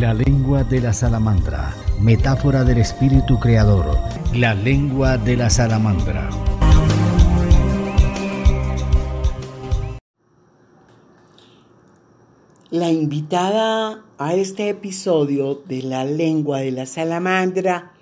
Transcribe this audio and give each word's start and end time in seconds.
La 0.00 0.14
lengua 0.14 0.64
de 0.64 0.80
la 0.80 0.94
salamandra, 0.94 1.74
metáfora 2.00 2.64
del 2.64 2.78
espíritu 2.78 3.38
creador. 3.38 3.98
La 4.32 4.54
lengua 4.54 5.18
de 5.18 5.36
la 5.36 5.50
salamandra. 5.50 6.30
La 12.70 12.90
invitada 12.90 14.02
a 14.16 14.32
este 14.32 14.70
episodio 14.70 15.56
de 15.66 15.82
La 15.82 16.06
lengua 16.06 16.60
de 16.60 16.70
la 16.70 16.86
salamandra 16.86 17.92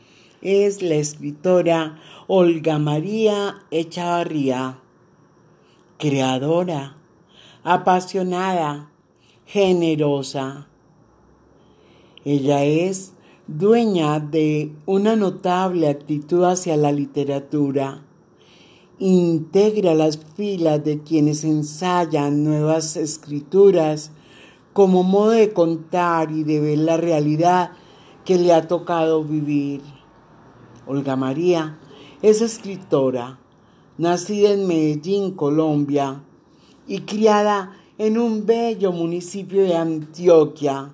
es 0.41 0.83
la 0.83 0.95
escritora 0.95 1.99
Olga 2.29 2.79
María 2.79 3.57
Echavarría, 3.73 4.79
creadora, 5.99 6.95
apasionada, 7.65 8.89
generosa. 9.47 10.68
Ella 12.31 12.63
es 12.63 13.15
dueña 13.47 14.21
de 14.21 14.71
una 14.85 15.17
notable 15.17 15.89
actitud 15.89 16.45
hacia 16.45 16.77
la 16.77 16.93
literatura. 16.93 18.05
Integra 18.99 19.95
las 19.95 20.19
filas 20.37 20.85
de 20.85 21.03
quienes 21.03 21.43
ensayan 21.45 22.45
nuevas 22.45 22.99
escrituras 22.99 24.11
como 24.75 25.05
modo 25.05 25.31
de 25.31 25.55
contar 25.55 26.31
y 26.31 26.45
de 26.45 26.61
ver 26.61 26.81
la 26.81 26.99
realidad 26.99 27.71
que 28.27 28.37
le 28.37 28.53
ha 28.53 28.69
tocado 28.69 29.25
vivir. 29.25 29.81
Olga 30.87 31.17
María 31.17 31.79
es 32.21 32.43
escritora, 32.43 33.39
nacida 33.97 34.51
en 34.51 34.67
Medellín, 34.67 35.31
Colombia, 35.31 36.23
y 36.87 37.01
criada 37.01 37.73
en 37.97 38.19
un 38.19 38.45
bello 38.45 38.93
municipio 38.93 39.63
de 39.63 39.77
Antioquia. 39.77 40.93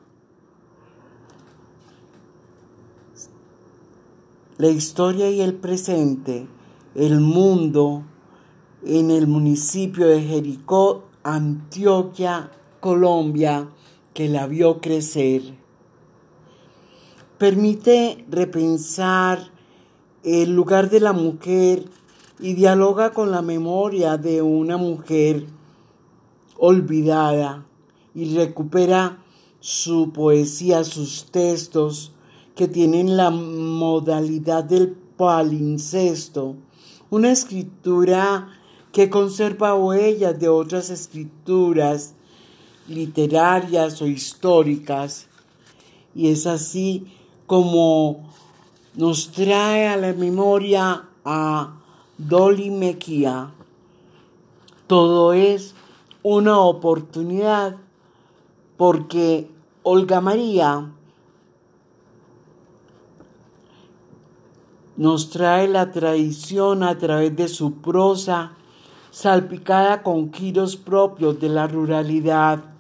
La 4.57 4.69
historia 4.69 5.29
y 5.31 5.41
el 5.41 5.55
presente, 5.55 6.47
el 6.95 7.19
mundo 7.19 8.05
en 8.87 9.11
el 9.11 9.27
municipio 9.27 10.07
de 10.07 10.23
Jericó, 10.23 11.07
Antioquia, 11.25 12.53
Colombia 12.79 13.69
que 14.13 14.29
la 14.29 14.47
vio 14.47 14.81
crecer. 14.81 15.43
Permite 17.37 18.25
repensar 18.31 19.51
el 20.23 20.55
lugar 20.55 20.89
de 20.89 21.01
la 21.01 21.13
mujer 21.13 21.87
y 22.39 22.55
dialoga 22.55 23.13
con 23.13 23.33
la 23.33 23.43
memoria 23.43 24.19
de 24.19 24.41
una 24.41 24.77
mujer 24.77 25.47
olvidada 26.57 27.67
y 28.15 28.37
recupera 28.37 29.19
su 29.59 30.13
poesía, 30.13 30.85
sus 30.85 31.33
textos 31.33 32.14
que 32.55 32.69
tienen 32.69 33.17
la 33.17 33.31
modalidad 33.31 34.65
del 34.65 34.89
palincesto, 35.17 36.57
una 37.11 37.33
escritura 37.33 38.49
que 38.93 39.11
conserva 39.11 39.75
huellas 39.75 40.39
de 40.39 40.49
otras 40.49 40.91
escrituras 40.91 42.15
literarias 42.89 44.01
o 44.03 44.07
históricas. 44.07 45.27
Y 46.15 46.29
es 46.29 46.47
así 46.47 47.07
como 47.47 48.33
nos 48.95 49.33
trae 49.33 49.89
a 49.89 49.97
la 49.97 50.13
memoria 50.13 51.09
a 51.25 51.75
Dolly 52.19 52.71
Mequia. 52.71 53.51
Todo 54.87 55.33
es 55.33 55.75
una 56.23 56.61
oportunidad 56.61 57.77
porque 58.77 59.51
Olga 59.83 60.21
María 60.21 60.93
nos 64.97 65.31
trae 65.31 65.69
la 65.69 65.91
tradición 65.91 66.83
a 66.83 66.99
través 66.99 67.35
de 67.37 67.49
su 67.49 67.75
prosa 67.75 68.53
salpicada 69.11 70.03
con 70.03 70.33
giros 70.33 70.77
propios 70.77 71.41
de 71.41 71.49
la 71.49 71.67
ruralidad 71.67 72.75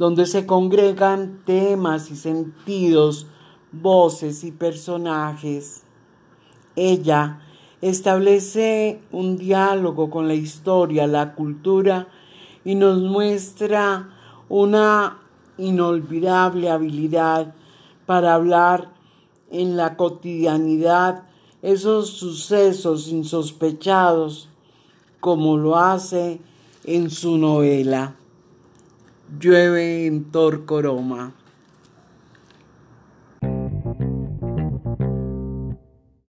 donde 0.00 0.24
se 0.24 0.46
congregan 0.46 1.42
temas 1.44 2.10
y 2.10 2.16
sentidos, 2.16 3.26
voces 3.70 4.44
y 4.44 4.50
personajes. 4.50 5.82
Ella 6.74 7.42
establece 7.82 9.02
un 9.12 9.36
diálogo 9.36 10.08
con 10.08 10.26
la 10.26 10.32
historia, 10.32 11.06
la 11.06 11.34
cultura 11.34 12.08
y 12.64 12.76
nos 12.76 12.98
muestra 12.98 14.08
una 14.48 15.18
inolvidable 15.58 16.70
habilidad 16.70 17.54
para 18.06 18.32
hablar 18.32 18.94
en 19.50 19.76
la 19.76 19.96
cotidianidad 19.96 21.24
esos 21.62 22.10
sucesos 22.10 23.08
insospechados 23.08 24.48
como 25.20 25.56
lo 25.58 25.76
hace 25.76 26.40
en 26.84 27.10
su 27.10 27.36
novela 27.36 28.16
llueve 29.38 30.06
en 30.06 30.30
Torcoroma. 30.30 31.34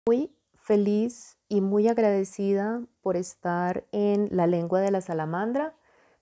Muy 0.05 0.35
feliz 0.55 1.37
y 1.47 1.61
muy 1.61 1.87
agradecida 1.87 2.81
por 3.01 3.15
estar 3.15 3.85
en 3.91 4.27
la 4.31 4.47
lengua 4.47 4.81
de 4.81 4.91
la 4.91 5.01
salamandra. 5.01 5.75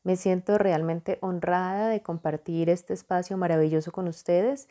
Me 0.03 0.15
siento 0.15 0.57
realmente 0.57 1.17
honrada 1.21 1.89
de 1.89 2.01
compartir 2.01 2.69
este 2.69 2.93
espacio 2.93 3.37
maravilloso 3.37 3.91
con 3.91 4.07
ustedes 4.07 4.69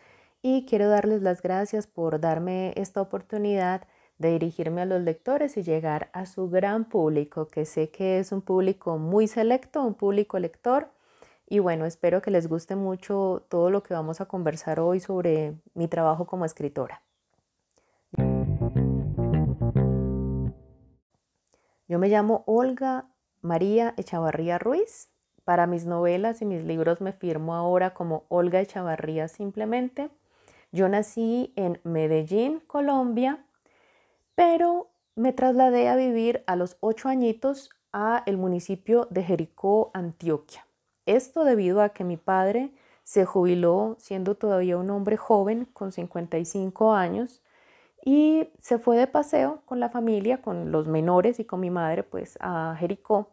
y 0.49 0.65
quiero 0.65 0.89
darles 0.89 1.23
las 1.23 1.43
gracias 1.43 1.89
por 1.89 2.21
darme 2.21 2.73
esta 2.77 3.01
oportunidad 3.01 3.83
de 4.19 4.31
dirigirme 4.31 4.83
a 4.83 4.85
los 4.85 5.03
lectores 5.03 5.57
y 5.57 5.65
llegar 5.65 6.09
a 6.13 6.25
su 6.25 6.49
gran 6.49 6.85
público, 6.85 7.49
que 7.49 7.65
sé 7.65 7.91
que 7.91 8.21
es 8.21 8.31
un 8.31 8.43
público 8.43 8.97
muy 8.97 9.27
selecto, 9.27 9.83
un 9.83 9.95
público 9.95 10.39
lector 10.39 10.89
y 11.49 11.59
bueno, 11.59 11.85
espero 11.85 12.23
que 12.23 12.31
les 12.31 12.49
guste 12.49 12.77
mucho 12.77 13.45
todo 13.49 13.71
lo 13.71 13.83
que 13.83 13.95
vamos 13.95 14.21
a 14.21 14.27
conversar 14.27 14.79
hoy 14.79 15.01
sobre 15.01 15.57
mi 15.75 15.89
trabajo 15.89 16.27
como 16.27 16.45
escritora. 16.45 17.03
Yo 21.89 21.99
me 21.99 22.07
llamo 22.09 22.45
Olga 22.47 23.07
María 23.43 23.95
Echavarría 23.97 24.59
Ruiz. 24.59 25.09
Para 25.43 25.67
mis 25.67 25.87
novelas 25.87 26.41
y 26.41 26.45
mis 26.45 26.63
libros 26.63 27.01
me 27.01 27.13
firmo 27.13 27.57
ahora 27.57 27.95
como 27.95 28.27
Olga 28.29 28.61
Echavarría 28.61 29.27
simplemente. 29.27 30.09
Yo 30.77 30.91
nací 30.91 31.55
en 31.57 31.81
Medellín, 31.85 32.61
Colombia, 32.67 33.43
pero 34.35 34.91
me 35.15 35.33
trasladé 35.33 35.89
a 35.89 35.97
vivir 35.97 36.45
a 36.47 36.55
los 36.55 36.77
ocho 36.81 37.09
añitos 37.09 37.71
a 37.95 38.23
el 38.27 38.37
municipio 38.37 39.09
de 39.09 39.23
Jericó, 39.23 39.91
Antioquia. 39.95 40.67
Esto 41.07 41.45
debido 41.45 41.81
a 41.81 41.95
que 41.95 42.05
mi 42.05 42.19
padre 42.19 42.75
se 43.05 43.25
jubiló 43.25 43.97
siendo 43.99 44.35
todavía 44.35 44.77
un 44.77 44.91
hombre 44.91 45.17
joven, 45.17 45.65
con 45.73 45.93
55 45.93 46.93
años, 46.93 47.43
y 48.05 48.51
se 48.61 48.79
fue 48.79 48.99
de 48.99 49.07
paseo 49.07 49.63
con 49.65 49.81
la 49.81 49.89
familia, 49.89 50.43
con 50.43 50.73
los 50.73 50.89
menores 50.89 51.41
y 51.41 51.47
con 51.47 51.61
mi 51.61 51.71
madre, 51.71 52.03
pues 52.03 52.37
a 52.39 52.77
Jericó. 52.79 53.31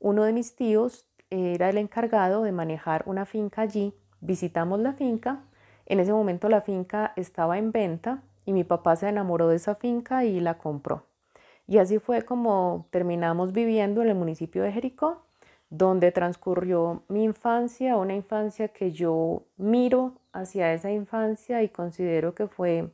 Uno 0.00 0.24
de 0.24 0.32
mis 0.32 0.56
tíos 0.56 1.06
era 1.30 1.70
el 1.70 1.78
encargado 1.78 2.42
de 2.42 2.50
manejar 2.50 3.04
una 3.06 3.26
finca 3.26 3.62
allí. 3.62 3.94
Visitamos 4.20 4.80
la 4.80 4.92
finca. 4.92 5.44
En 5.90 5.98
ese 5.98 6.12
momento 6.12 6.48
la 6.48 6.60
finca 6.60 7.12
estaba 7.16 7.58
en 7.58 7.72
venta 7.72 8.22
y 8.46 8.52
mi 8.52 8.62
papá 8.62 8.94
se 8.94 9.08
enamoró 9.08 9.48
de 9.48 9.56
esa 9.56 9.74
finca 9.74 10.24
y 10.24 10.38
la 10.38 10.56
compró. 10.56 11.02
Y 11.66 11.78
así 11.78 11.98
fue 11.98 12.22
como 12.22 12.86
terminamos 12.90 13.52
viviendo 13.52 14.00
en 14.00 14.08
el 14.08 14.14
municipio 14.14 14.62
de 14.62 14.70
Jericó 14.70 15.24
donde 15.68 16.12
transcurrió 16.12 17.02
mi 17.08 17.24
infancia, 17.24 17.96
una 17.96 18.14
infancia 18.14 18.68
que 18.68 18.92
yo 18.92 19.42
miro 19.56 20.14
hacia 20.32 20.72
esa 20.72 20.92
infancia 20.92 21.60
y 21.64 21.68
considero 21.68 22.36
que 22.36 22.46
fue 22.46 22.92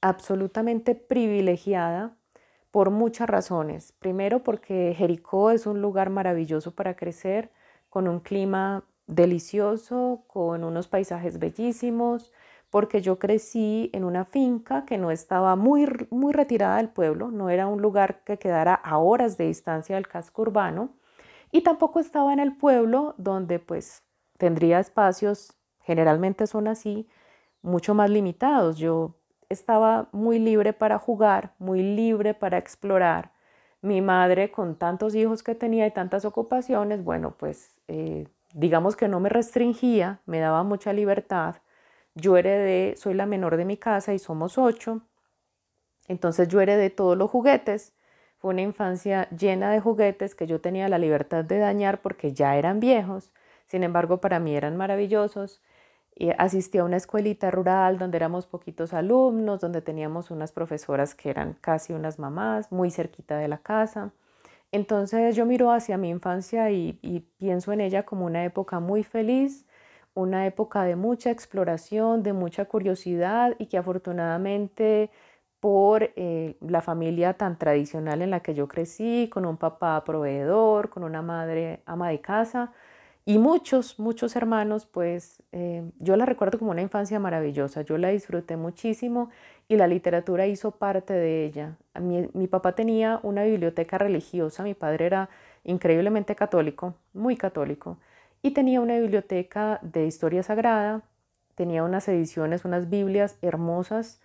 absolutamente 0.00 0.94
privilegiada 0.94 2.16
por 2.70 2.88
muchas 2.88 3.28
razones. 3.28 3.92
Primero 3.92 4.42
porque 4.42 4.94
Jericó 4.96 5.50
es 5.50 5.66
un 5.66 5.82
lugar 5.82 6.08
maravilloso 6.08 6.74
para 6.74 6.96
crecer, 6.96 7.50
con 7.90 8.08
un 8.08 8.20
clima 8.20 8.84
delicioso, 9.06 10.24
con 10.26 10.64
unos 10.64 10.88
paisajes 10.88 11.38
bellísimos, 11.38 12.32
porque 12.70 13.02
yo 13.02 13.18
crecí 13.18 13.90
en 13.92 14.04
una 14.04 14.24
finca 14.24 14.84
que 14.84 14.98
no 14.98 15.10
estaba 15.10 15.56
muy, 15.56 15.86
muy 16.10 16.32
retirada 16.32 16.78
del 16.78 16.88
pueblo, 16.88 17.30
no 17.30 17.50
era 17.50 17.66
un 17.66 17.80
lugar 17.80 18.24
que 18.24 18.38
quedara 18.38 18.74
a 18.74 18.98
horas 18.98 19.36
de 19.36 19.46
distancia 19.46 19.94
del 19.94 20.08
casco 20.08 20.42
urbano, 20.42 20.90
y 21.52 21.62
tampoco 21.62 22.00
estaba 22.00 22.32
en 22.32 22.40
el 22.40 22.56
pueblo 22.56 23.14
donde 23.16 23.60
pues 23.60 24.02
tendría 24.38 24.80
espacios, 24.80 25.52
generalmente 25.80 26.46
son 26.48 26.66
así, 26.66 27.08
mucho 27.62 27.94
más 27.94 28.10
limitados. 28.10 28.76
Yo 28.76 29.14
estaba 29.48 30.08
muy 30.12 30.38
libre 30.38 30.72
para 30.72 30.98
jugar, 30.98 31.54
muy 31.58 31.82
libre 31.82 32.34
para 32.34 32.58
explorar. 32.58 33.32
Mi 33.82 34.00
madre 34.00 34.50
con 34.50 34.76
tantos 34.76 35.14
hijos 35.14 35.42
que 35.42 35.54
tenía 35.54 35.86
y 35.86 35.90
tantas 35.90 36.24
ocupaciones, 36.24 37.04
bueno, 37.04 37.36
pues 37.38 37.76
eh, 37.86 38.26
digamos 38.54 38.96
que 38.96 39.08
no 39.08 39.20
me 39.20 39.30
restringía, 39.30 40.20
me 40.26 40.40
daba 40.40 40.64
mucha 40.64 40.94
libertad 40.94 41.56
Yo 42.16 42.36
heredé, 42.38 42.96
soy 42.98 43.14
la 43.14 43.26
menor 43.26 43.58
de 43.58 43.66
mi 43.66 43.78
casa 43.78 44.14
y 44.14 44.20
somos 44.20 44.58
ocho. 44.58 45.02
Entonces 46.08 46.48
yo 46.48 46.60
heredé 46.60 46.90
todos 46.90 47.16
los 47.16 47.30
juguetes. 47.30 47.94
Fue 48.38 48.50
una 48.52 48.62
infancia 48.62 49.28
llena 49.30 49.70
de 49.70 49.80
juguetes 49.80 50.34
que 50.34 50.46
yo 50.46 50.60
tenía 50.60 50.88
la 50.88 50.98
libertad 50.98 51.44
de 51.44 51.58
dañar 51.58 52.02
porque 52.02 52.32
ya 52.32 52.56
eran 52.56 52.80
viejos. 52.80 53.32
Sin 53.66 53.82
embargo, 53.84 54.20
para 54.20 54.38
mí 54.40 54.54
eran 54.56 54.76
maravillosos. 54.76 55.62
Asistí 56.38 56.78
a 56.78 56.84
una 56.84 56.96
escuelita 56.98 57.50
rural 57.50 57.98
donde 57.98 58.16
éramos 58.18 58.46
poquitos 58.46 58.94
alumnos, 58.94 59.60
donde 59.60 59.82
teníamos 59.82 60.30
unas 60.30 60.52
profesoras 60.52 61.14
que 61.14 61.30
eran 61.30 61.54
casi 61.60 61.92
unas 61.92 62.18
mamás, 62.18 62.72
muy 62.72 62.90
cerquita 62.90 63.38
de 63.38 63.48
la 63.48 63.58
casa. 63.58 64.12
Entonces 64.72 65.36
yo 65.36 65.46
miro 65.46 65.70
hacia 65.70 65.96
mi 65.98 66.10
infancia 66.10 66.70
y, 66.70 66.92
pienso 67.38 67.72
en 67.72 67.80
ella 67.80 68.04
como 68.04 68.26
una 68.26 68.44
época 68.44 68.80
muy 68.80 69.04
feliz, 69.04 69.66
una 70.14 70.46
época 70.46 70.84
de 70.84 70.96
mucha 70.96 71.30
exploración, 71.30 72.22
de 72.22 72.32
mucha 72.32 72.66
curiosidad 72.66 73.54
y 73.58 73.66
que 73.66 73.78
afortunadamente 73.78 75.10
por 75.60 76.12
eh, 76.16 76.56
la 76.60 76.82
familia 76.82 77.34
tan 77.34 77.58
tradicional 77.58 78.22
en 78.22 78.30
la 78.30 78.40
que 78.40 78.54
yo 78.54 78.68
crecí, 78.68 79.28
con 79.32 79.46
un 79.46 79.56
papá 79.56 80.04
proveedor, 80.04 80.90
con 80.90 81.04
una 81.04 81.22
madre 81.22 81.82
ama 81.86 82.10
de 82.10 82.20
casa 82.20 82.72
y 83.26 83.38
muchos, 83.38 83.98
muchos 83.98 84.36
hermanos, 84.36 84.84
pues 84.86 85.42
eh, 85.52 85.90
yo 85.98 86.16
la 86.16 86.26
recuerdo 86.26 86.58
como 86.58 86.72
una 86.72 86.82
infancia 86.82 87.18
maravillosa, 87.18 87.80
yo 87.80 87.96
la 87.96 88.08
disfruté 88.08 88.56
muchísimo 88.56 89.30
y 89.68 89.76
la 89.76 89.86
literatura 89.86 90.46
hizo 90.46 90.72
parte 90.72 91.14
de 91.14 91.44
ella. 91.44 91.76
Mi, 92.00 92.28
mi 92.32 92.46
papá 92.46 92.74
tenía 92.74 93.20
una 93.22 93.44
biblioteca 93.44 93.98
religiosa, 93.98 94.62
mi 94.62 94.74
padre 94.74 95.06
era 95.06 95.28
increíblemente 95.64 96.34
católico, 96.34 96.94
muy 97.12 97.36
católico 97.36 97.98
y 98.44 98.50
tenía 98.50 98.82
una 98.82 98.98
biblioteca 98.98 99.78
de 99.80 100.04
historia 100.04 100.42
sagrada, 100.42 101.00
tenía 101.54 101.82
unas 101.82 102.06
ediciones, 102.08 102.66
unas 102.66 102.90
Biblias 102.90 103.38
hermosas, 103.40 104.20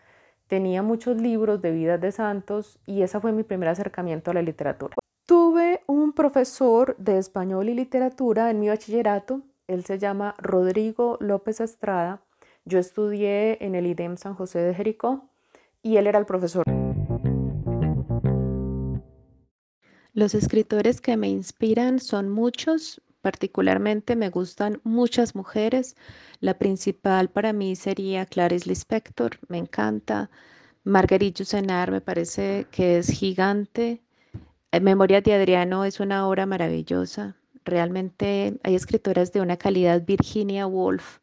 tenía 0.47 0.83
muchos 0.83 1.21
libros 1.21 1.62
de 1.62 1.71
vidas 1.71 2.01
de 2.01 2.12
santos 2.12 2.80
y 2.85 3.01
ese 3.01 3.21
fue 3.21 3.31
mi 3.31 3.44
primer 3.44 3.69
acercamiento 3.69 4.31
a 4.31 4.33
la 4.33 4.42
literatura. 4.42 4.95
Tuve 5.25 5.83
un 5.88 6.12
profesor 6.12 6.97
de 6.97 7.18
español 7.18 7.69
y 7.69 7.75
literatura 7.75 8.51
en 8.51 8.59
mi 8.59 8.68
bachillerato, 8.68 9.39
él 9.68 9.85
se 9.85 10.00
llama 10.00 10.35
Rodrigo 10.38 11.15
López 11.21 11.62
Estrada, 11.62 12.21
yo 12.65 12.77
estudié 12.77 13.63
en 13.63 13.74
el 13.74 13.88
IDEM 13.88 14.18
San 14.18 14.33
José 14.33 14.59
de 14.59 14.74
Jericó 14.74 15.29
y 15.81 15.98
él 15.98 16.08
era 16.08 16.20
el 16.20 16.26
profesor. 16.26 16.64
Los 20.14 20.36
escritores 20.36 21.02
que 21.02 21.18
me 21.18 21.30
inspiran 21.30 22.00
son 22.00 22.30
muchos, 22.30 23.02
Particularmente 23.22 24.16
me 24.16 24.30
gustan 24.30 24.80
muchas 24.84 25.36
mujeres. 25.36 25.96
La 26.40 26.58
principal 26.58 27.30
para 27.30 27.52
mí 27.52 27.76
sería 27.76 28.26
Clarice 28.26 28.70
Lispector, 28.70 29.38
me 29.50 29.58
encanta. 29.58 30.30
Marguerite 30.86 31.40
Yourcenar 31.40 31.92
me 31.92 32.02
parece 32.02 32.68
que 32.72 32.98
es 32.98 33.10
gigante. 33.10 34.02
Eh, 34.72 34.80
Memorias 34.80 35.24
de 35.24 35.34
Adriano 35.34 35.84
es 35.84 36.00
una 36.00 36.28
obra 36.28 36.46
maravillosa. 36.46 37.36
Realmente 37.66 38.58
hay 38.64 38.76
escritoras 38.76 39.34
de 39.34 39.42
una 39.42 39.58
calidad. 39.58 40.02
Virginia 40.06 40.66
Woolf, 40.66 41.20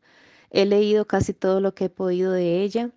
he 0.50 0.67
leído 0.67 1.06
casi 1.06 1.32
todo 1.32 1.61
lo 1.61 1.75
que 1.75 1.87
he 1.87 1.91
podido 1.91 2.32
de 2.32 2.62
ella. 2.62 2.91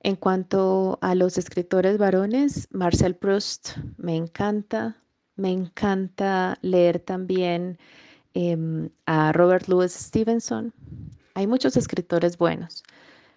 En 0.00 0.16
cuanto 0.16 0.98
a 1.00 1.14
los 1.14 1.38
escritores 1.38 1.98
varones, 1.98 2.68
Marcel 2.70 3.16
Proust 3.16 3.76
me 3.96 4.16
encanta. 4.16 4.96
Me 5.36 5.50
encanta 5.50 6.58
leer 6.62 6.98
también 7.00 7.78
Em, 8.34 8.90
a 9.06 9.32
Robert 9.32 9.66
Louis 9.66 9.92
Stevenson. 9.92 10.72
Hay 11.34 11.48
muchos 11.48 11.76
escritores 11.76 12.38
buenos. 12.38 12.84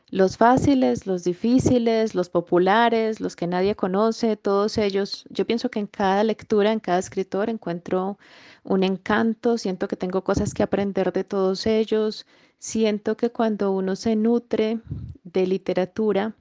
Los 0.10 0.38
fáciles, 0.38 1.08
los 1.08 1.24
difíciles, 1.24 2.14
los 2.14 2.30
populares, 2.30 3.20
los 3.20 3.36
que 3.36 3.48
nadie 3.48 3.76
conoce, 3.76 4.36
todos 4.36 4.78
ellos, 4.78 5.26
yo 5.30 5.48
pienso 5.48 5.72
que 5.72 5.80
en 5.80 5.88
cada 5.88 6.24
lectura, 6.24 6.72
en 6.72 6.80
cada 6.80 7.00
escritor 7.00 7.50
encuentro 7.50 8.20
un 8.64 8.84
encanto, 8.84 9.58
siento 9.58 9.88
que 9.88 9.96
tengo 9.96 10.24
cosas 10.24 10.54
que 10.54 10.62
aprender 10.62 11.14
de 11.14 11.24
todos 11.24 11.66
ellos, 11.66 12.28
siento 12.60 13.18
que 13.18 13.32
cuando 13.32 13.72
uno 13.72 13.96
se 13.96 14.16
nutre 14.16 14.82
de 15.24 15.48
literatura, 15.48 16.36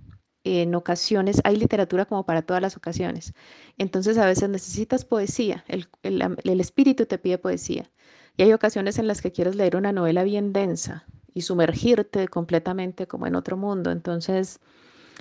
en 0.45 0.75
ocasiones 0.75 1.41
hay 1.45 1.57
literatura 1.57 2.07
como 2.07 2.25
para 2.25 2.43
todas 2.43 2.63
las 2.63 2.77
ocasiones. 2.77 3.35
Entonces 3.79 4.19
a 4.19 4.27
veces 4.27 4.49
necesitas 4.49 5.05
poesía, 5.05 5.65
el, 5.69 5.89
el 6.03 6.61
espíritu 6.61 7.07
te 7.07 7.19
pide 7.19 7.39
poesía. 7.39 7.91
Y 8.37 8.43
hay 8.43 8.53
ocasiones 8.53 8.99
en 8.99 9.07
las 9.07 9.21
que 9.21 9.33
quieres 9.33 9.55
leer 9.57 9.77
una 9.77 9.93
novela 9.93 10.25
bien 10.25 10.53
densa 10.53 11.05
y 11.35 11.43
sumergirte 11.43 12.29
completamente 12.29 13.07
como 13.07 13.27
en 13.27 13.35
otro 13.35 13.57
mundo. 13.57 13.91
Entonces, 13.91 14.61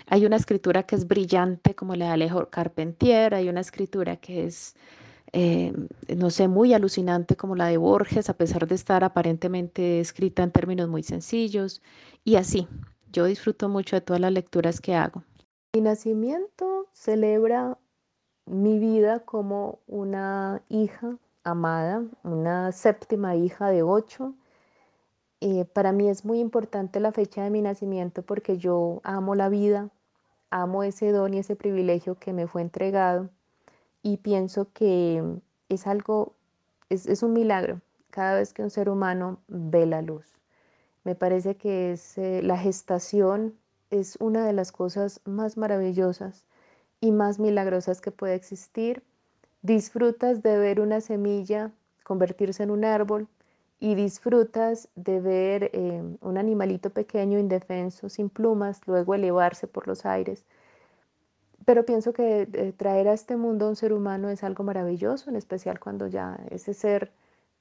hay 0.07 0.25
una 0.25 0.37
escritura 0.37 0.83
que 0.83 0.95
es 0.95 1.07
brillante 1.07 1.75
como 1.75 1.95
la 1.95 2.05
de 2.05 2.11
Alejo 2.11 2.49
Carpentier, 2.49 3.33
hay 3.35 3.49
una 3.49 3.61
escritura 3.61 4.17
que 4.17 4.45
es, 4.45 4.75
eh, 5.33 5.73
no 6.15 6.29
sé, 6.29 6.47
muy 6.47 6.73
alucinante 6.73 7.35
como 7.35 7.55
la 7.55 7.67
de 7.67 7.77
Borges, 7.77 8.29
a 8.29 8.37
pesar 8.37 8.67
de 8.67 8.75
estar 8.75 9.03
aparentemente 9.03 9.99
escrita 9.99 10.43
en 10.43 10.51
términos 10.51 10.89
muy 10.89 11.03
sencillos. 11.03 11.81
Y 12.23 12.35
así, 12.35 12.67
yo 13.11 13.25
disfruto 13.25 13.69
mucho 13.69 13.95
de 13.95 14.01
todas 14.01 14.19
las 14.19 14.31
lecturas 14.31 14.81
que 14.81 14.95
hago. 14.95 15.23
Mi 15.73 15.81
nacimiento 15.81 16.87
celebra 16.93 17.77
mi 18.45 18.79
vida 18.79 19.19
como 19.19 19.79
una 19.87 20.63
hija 20.69 21.17
amada, 21.43 22.03
una 22.23 22.71
séptima 22.71 23.35
hija 23.35 23.69
de 23.69 23.83
ocho. 23.83 24.33
Eh, 25.41 25.65
para 25.65 25.91
mí 25.91 26.09
es 26.09 26.25
muy 26.25 26.39
importante 26.39 26.99
la 26.99 27.11
fecha 27.11 27.43
de 27.43 27.49
mi 27.49 27.61
nacimiento 27.61 28.23
porque 28.23 28.57
yo 28.57 28.99
amo 29.03 29.35
la 29.35 29.49
vida, 29.49 29.89
amo 30.49 30.83
ese 30.83 31.11
don 31.11 31.33
y 31.33 31.39
ese 31.39 31.55
privilegio 31.55 32.15
que 32.15 32.33
me 32.33 32.47
fue 32.47 32.61
entregado 32.61 33.29
y 34.01 34.17
pienso 34.17 34.71
que 34.73 35.23
es 35.69 35.87
algo, 35.87 36.33
es, 36.89 37.23
un 37.23 37.33
milagro 37.33 37.81
cada 38.09 38.35
vez 38.35 38.53
que 38.53 38.63
un 38.63 38.69
ser 38.69 38.89
humano 38.89 39.39
ve 39.47 39.85
la 39.85 40.01
luz. 40.01 40.38
Me 41.03 41.15
parece 41.15 41.55
que 41.57 41.91
es, 41.93 42.17
eh, 42.17 42.41
la 42.43 42.57
gestación 42.57 43.55
es 43.89 44.17
una 44.19 44.45
de 44.45 44.53
las 44.53 44.71
cosas 44.71 45.21
más 45.25 45.57
maravillosas 45.57 46.45
y 47.01 47.11
más 47.11 47.39
milagrosas 47.39 48.01
que 48.01 48.11
puede 48.11 48.35
existir 48.35 49.03
Disfrutas 49.61 50.41
de 50.41 50.57
ver 50.57 50.79
una 50.79 51.01
semilla 51.01 51.71
convertirse 52.03 52.63
en 52.63 52.71
un 52.71 52.85
árbol 52.85 53.27
y 53.79 53.95
disfrutas 53.95 54.87
de 54.95 55.19
ver 55.19 55.69
eh, 55.73 56.01
un 56.21 56.37
animalito 56.37 56.89
pequeño, 56.91 57.37
indefenso, 57.39 58.07
sin 58.07 58.29
plumas, 58.29 58.81
luego 58.87 59.15
elevarse 59.15 59.67
por 59.67 59.87
los 59.87 60.05
aires. 60.05 60.45
Pero 61.65 61.85
pienso 61.85 62.13
que 62.13 62.47
eh, 62.51 62.73
traer 62.75 63.07
a 63.07 63.13
este 63.13 63.35
mundo 63.35 63.65
a 63.65 63.69
un 63.69 63.75
ser 63.75 63.93
humano 63.93 64.29
es 64.29 64.43
algo 64.43 64.63
maravilloso, 64.63 65.29
en 65.29 65.35
especial 65.35 65.79
cuando 65.79 66.07
ya 66.07 66.39
ese 66.49 66.73
ser 66.73 67.11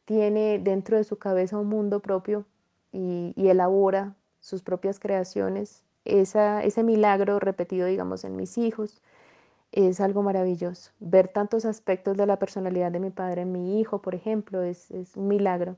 tiene 0.05 0.59
dentro 0.61 0.97
de 0.97 1.05
su 1.05 1.19
cabeza 1.19 1.59
un 1.59 1.69
mundo 1.69 2.01
propio 2.01 2.45
y, 2.93 3.33
elabora 3.37 4.15
sus 4.41 4.63
propias 4.63 4.99
creaciones. 4.99 5.85
ese 6.05 6.83
milagro 6.83 7.39
repetido, 7.39 7.87
digamos, 7.87 8.25
en 8.25 8.37
mis 8.37 8.59
hijos, 8.59 9.03
es 9.73 10.01
algo 10.01 10.23
maravilloso. 10.23 10.91
Ver 11.01 11.29
tantos 11.29 11.65
aspectos 11.65 12.17
de 12.17 12.27
la 12.27 12.39
personalidad 12.39 12.91
de 12.93 13.01
mi 13.01 13.11
padre 13.11 13.43
en 13.43 13.53
mi 13.53 13.81
hijo, 13.81 14.01
por 14.01 14.15
ejemplo, 14.15 14.63
es, 14.63 14.91
un 15.15 15.29
milagro. 15.29 15.77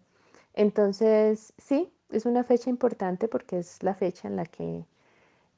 Entonces, 0.54 1.52
sí, 1.58 1.92
es 2.10 2.26
una 2.26 2.44
fecha 2.44 2.70
importante 2.70 3.28
porque 3.28 3.58
es 3.58 3.82
la 3.82 3.94
fecha 3.94 4.28
en 4.28 4.36
la 4.36 4.44
que 4.46 4.84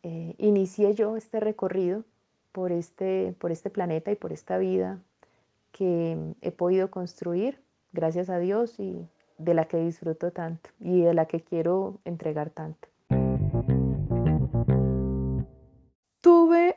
eh, 0.03 0.35
inicié 0.39 0.95
yo 0.95 1.17
este 1.17 1.41
recorrido 1.41 2.05
por 2.53 2.73
este, 2.73 3.35
por 3.39 3.53
este 3.53 3.71
planeta 3.71 4.11
y 4.11 4.17
por 4.17 4.33
esta 4.33 4.59
vida 4.59 5.01
que 5.73 6.19
he 6.43 6.51
podido 6.53 6.91
construir, 6.91 7.59
gracias 7.93 8.29
a 8.29 8.39
Dios, 8.39 8.79
y 8.79 9.09
de 9.43 9.55
la 9.55 9.67
que 9.67 9.79
disfruto 9.79 10.31
tanto 10.31 10.71
y 10.81 11.03
de 11.03 11.15
la 11.15 11.27
que 11.27 11.41
quiero 11.41 11.99
entregar 12.05 12.51
tanto. 12.51 12.89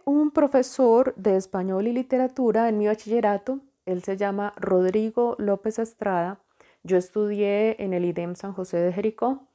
un 0.05 0.31
profesor 0.31 1.13
de 1.15 1.35
español 1.35 1.87
y 1.87 1.93
literatura 1.93 2.69
en 2.69 2.77
mi 2.77 2.87
bachillerato, 2.87 3.59
él 3.85 4.03
se 4.03 4.17
llama 4.17 4.53
Rodrigo 4.55 5.35
López 5.39 5.79
Estrada. 5.79 6.39
Yo 6.83 6.97
estudié 6.97 7.81
en 7.83 7.93
el 7.93 8.05
IDEM 8.05 8.35
San 8.35 8.53
José 8.53 8.77
de 8.77 8.93
Jericó 8.93 9.47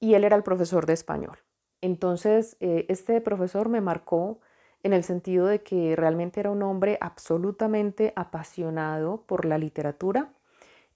y 0.00 0.14
él 0.14 0.24
era 0.24 0.36
el 0.36 0.42
profesor 0.42 0.86
de 0.86 0.92
español. 0.92 1.38
Entonces, 1.80 2.56
eh, 2.60 2.86
este 2.88 3.20
profesor 3.20 3.68
me 3.68 3.80
marcó 3.80 4.40
en 4.82 4.92
el 4.92 5.02
sentido 5.02 5.46
de 5.46 5.62
que 5.62 5.96
realmente 5.96 6.40
era 6.40 6.50
un 6.50 6.62
hombre 6.62 6.98
absolutamente 7.00 8.12
apasionado 8.16 9.22
por 9.26 9.44
la 9.44 9.58
literatura. 9.58 10.32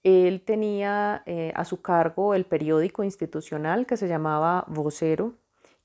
Él 0.03 0.41
tenía 0.41 1.23
eh, 1.25 1.51
a 1.55 1.65
su 1.65 1.81
cargo 1.81 2.33
el 2.33 2.45
periódico 2.45 3.03
institucional 3.03 3.85
que 3.85 3.97
se 3.97 4.07
llamaba 4.07 4.65
Vocero 4.67 5.33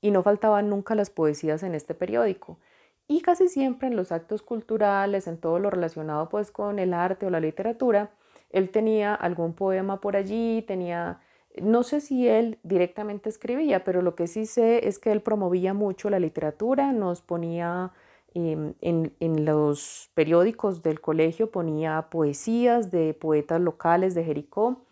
y 0.01 0.11
no 0.11 0.23
faltaban 0.23 0.69
nunca 0.69 0.95
las 0.95 1.09
poesías 1.09 1.63
en 1.63 1.75
este 1.75 1.95
periódico. 1.95 2.59
Y 3.07 3.21
casi 3.21 3.49
siempre 3.49 3.87
en 3.87 3.95
los 3.95 4.11
actos 4.11 4.41
culturales, 4.41 5.27
en 5.27 5.37
todo 5.37 5.59
lo 5.59 5.69
relacionado 5.69 6.29
pues 6.29 6.51
con 6.51 6.79
el 6.79 6.93
arte 6.93 7.25
o 7.25 7.29
la 7.29 7.39
literatura, 7.39 8.11
él 8.49 8.69
tenía 8.69 9.13
algún 9.13 9.53
poema 9.53 10.01
por 10.01 10.15
allí, 10.15 10.63
tenía 10.67 11.19
No 11.61 11.83
sé 11.83 12.01
si 12.01 12.27
él 12.27 12.59
directamente 12.63 13.29
escribía, 13.29 13.83
pero 13.83 14.01
lo 14.01 14.15
que 14.15 14.27
sí 14.27 14.45
sé 14.45 14.87
es 14.87 14.99
que 14.99 15.11
él 15.11 15.21
promovía 15.21 15.73
mucho 15.73 16.09
la 16.09 16.19
literatura, 16.19 16.91
nos 16.91 17.21
ponía 17.21 17.91
em, 18.35 18.75
en, 18.81 19.13
en, 19.19 19.45
los 19.45 20.11
periódicos 20.13 20.83
del 20.83 21.01
colegio, 21.01 21.49
ponía 21.49 22.09
poesías 22.11 22.91
de 22.91 23.15
poetas 23.15 23.59
locales 23.59 24.13
de 24.13 24.23
Jericó 24.23 24.85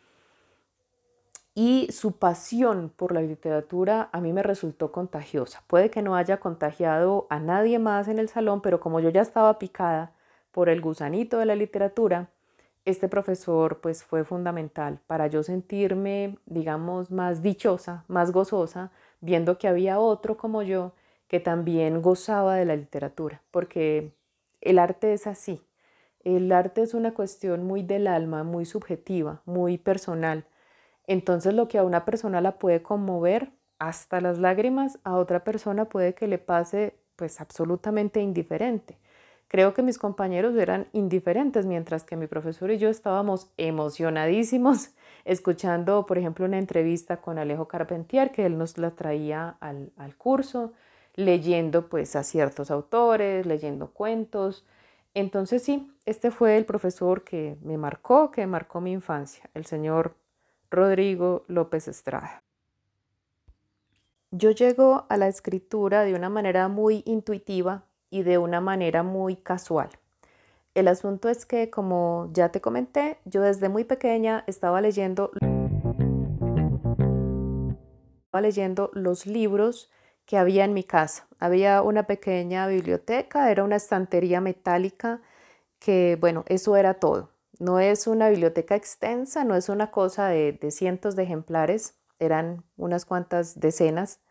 y 1.55 1.87
su 1.91 2.13
pasión 2.13 2.91
por 2.95 3.11
la 3.13 3.21
literatura 3.21 4.09
a 4.11 4.19
mí 4.21 4.33
me 4.33 4.41
resultó 4.41 4.91
contagiosa. 4.91 5.63
Puede 5.67 5.91
que 5.91 6.01
no 6.01 6.15
haya 6.15 6.39
contagiado 6.39 7.27
a 7.29 7.39
nadie 7.39 7.77
más 7.77 8.07
en 8.07 8.17
el 8.17 8.29
salón, 8.29 8.61
pero 8.61 8.79
como 8.79 8.99
yo 8.99 9.09
ya 9.09 9.21
estaba 9.21 9.59
picada 9.59 10.13
por 10.51 10.69
el 10.69 10.81
gusanito 10.81 11.37
de 11.37 11.45
la 11.45 11.55
literatura, 11.55 12.29
este 12.85 13.07
profesor 13.07 13.79
pues 13.81 14.03
fue 14.03 14.23
fundamental 14.23 14.99
para 15.07 15.27
yo 15.27 15.43
sentirme, 15.43 16.37
digamos, 16.45 17.11
más 17.11 17.41
dichosa, 17.41 18.03
más 18.07 18.31
gozosa, 18.31 18.91
viendo 19.21 19.57
que 19.57 19.67
había 19.67 19.99
otro 19.99 20.37
como 20.37 20.63
yo 20.63 20.93
que 21.33 21.39
también 21.39 22.03
gozaba 22.03 22.55
de 22.55 22.65
la 22.65 22.75
literatura, 22.75 23.41
porque 23.49 24.13
el 24.61 24.77
arte 24.77 25.13
es 25.13 25.25
así. 25.25 25.61
El 26.19 26.51
arte 26.51 26.83
es 26.83 26.93
una 26.93 27.13
cuestión 27.13 27.65
muy 27.65 27.81
del 27.81 28.05
alma, 28.05 28.43
muy 28.43 28.65
subjetiva, 28.65 29.41
muy 29.45 29.77
personal 29.77 30.45
entonces 31.07 31.53
lo 31.53 31.67
que 31.67 31.77
a 31.77 31.83
una 31.83 32.05
persona 32.05 32.41
la 32.41 32.57
puede 32.59 32.81
conmover 32.81 33.51
hasta 33.79 34.21
las 34.21 34.37
lágrimas, 34.39 34.99
a 35.03 35.15
otra 35.15 35.43
persona 35.43 35.85
puede 35.85 36.13
que 36.13 36.27
le 36.27 36.37
pase 36.37 36.95
pues 37.15 37.41
absolutamente 37.41 38.21
indiferente. 38.21 38.97
Creo 39.47 39.73
que 39.73 39.83
mis 39.83 39.99
compañeros 39.99 40.55
eran 40.55 40.87
indiferentes, 40.93 41.65
mientras 41.65 42.03
que 42.03 42.15
mi 42.15 42.25
profesor 42.25 42.71
y 42.71 42.79
yo 42.79 42.89
estábamos 42.89 43.51
emocionadísimos 43.57 44.91
escuchando, 45.25 46.05
por 46.05 46.17
ejemplo, 46.17 46.45
una 46.45 46.57
entrevista 46.57 47.17
con 47.17 47.37
Alejo 47.37 47.67
Carpentier, 47.67 48.31
que 48.31 48.45
él 48.45 48.57
nos 48.57 48.77
la 48.77 48.91
traía 48.91 49.57
al, 49.59 49.91
al 49.97 50.15
curso, 50.15 50.73
leyendo 51.15 51.89
pues 51.89 52.15
a 52.15 52.23
ciertos 52.23 52.71
autores, 52.71 53.45
leyendo 53.45 53.91
cuentos. 53.91 54.65
Entonces 55.13 55.63
sí, 55.63 55.91
este 56.05 56.31
fue 56.31 56.57
el 56.57 56.65
profesor 56.65 57.23
que 57.23 57.57
me 57.61 57.77
marcó, 57.77 58.31
que 58.31 58.47
marcó 58.47 58.81
mi 58.81 58.91
infancia, 58.91 59.49
el 59.53 59.65
señor 59.65 60.15
Rodrigo 60.71 61.45
López 61.47 61.87
Estrada. 61.87 62.43
Yo 64.31 64.49
llego 64.49 65.05
a 65.09 65.17
la 65.17 65.27
escritura 65.27 66.03
de 66.03 66.15
una 66.15 66.29
manera 66.29 66.67
muy 66.67 67.03
intuitiva 67.05 67.85
y 68.09 68.23
de 68.23 68.39
una 68.39 68.61
manera 68.61 69.03
muy 69.03 69.35
casual. 69.35 69.89
El 70.73 70.87
asunto 70.87 71.29
es 71.29 71.45
que, 71.45 71.69
como 71.69 72.31
ya 72.33 72.49
te 72.49 72.59
comenté, 72.59 73.19
yo 73.25 73.43
desde 73.43 73.69
muy 73.69 73.83
pequeña 73.83 74.43
estaba 74.47 74.81
leyendo, 74.81 75.29
estaba 78.25 78.41
leyendo 78.41 78.89
los 78.93 79.27
libros 79.27 79.91
que 80.33 80.39
había 80.39 80.65
en 80.65 80.73
mi 80.73 80.83
casa. 80.83 81.27
Había 81.37 81.83
una 81.83 82.07
pequeña 82.07 82.65
biblioteca, 82.65 83.51
era 83.51 83.63
una 83.63 83.75
estantería 83.75 84.41
metálica 84.41 85.21
que, 85.77 86.17
bueno, 86.19 86.43
eso 86.47 86.75
era 86.75 86.95
todo. 86.95 87.29
No 87.59 87.79
es 87.79 88.07
una 88.07 88.29
biblioteca 88.29 88.75
extensa, 88.75 89.43
no 89.43 89.55
es 89.55 89.69
una 89.69 89.91
cosa 89.91 90.29
de, 90.29 90.57
cientos 90.71 91.15
de 91.15 91.21
ejemplares, 91.21 91.99
eran 92.17 92.63
unas 92.77 93.05
cuantas 93.05 93.59
decenas, 93.59 94.21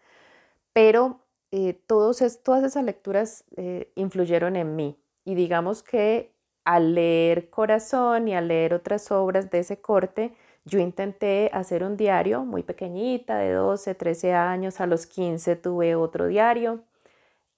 pero 0.73 1.21
eh, 1.53 1.75
todos 1.87 2.21
todas 2.43 2.65
esas 2.65 2.83
lecturas 2.83 3.45
eh, 3.57 3.93
influyeron 3.95 4.57
en 4.57 4.75
mí. 4.75 4.99
Y 5.25 5.37
digamos 5.37 5.85
que 5.85 6.35
al 6.65 6.97
leer 6.97 7.49
Corazón 7.49 8.27
y 8.27 8.35
al 8.35 8.49
leer 8.49 8.75
otras 8.75 9.13
obras 9.13 9.53
de 9.53 9.61
ese 9.61 9.81
corte, 9.81 10.35
yo 10.65 10.79
intenté 10.79 11.51
hacer 11.53 11.85
un 11.85 11.97
diario 11.97 12.45
muy 12.45 12.63
pequeñita, 12.63 13.37
de 13.37 13.53
12, 13.53 13.95
13 13.95 14.35
años, 14.35 14.81
a 14.81 14.87
los 14.87 15.07
15 15.07 15.57
tuve 15.57 15.95
otro 15.97 16.27
diario 16.27 16.85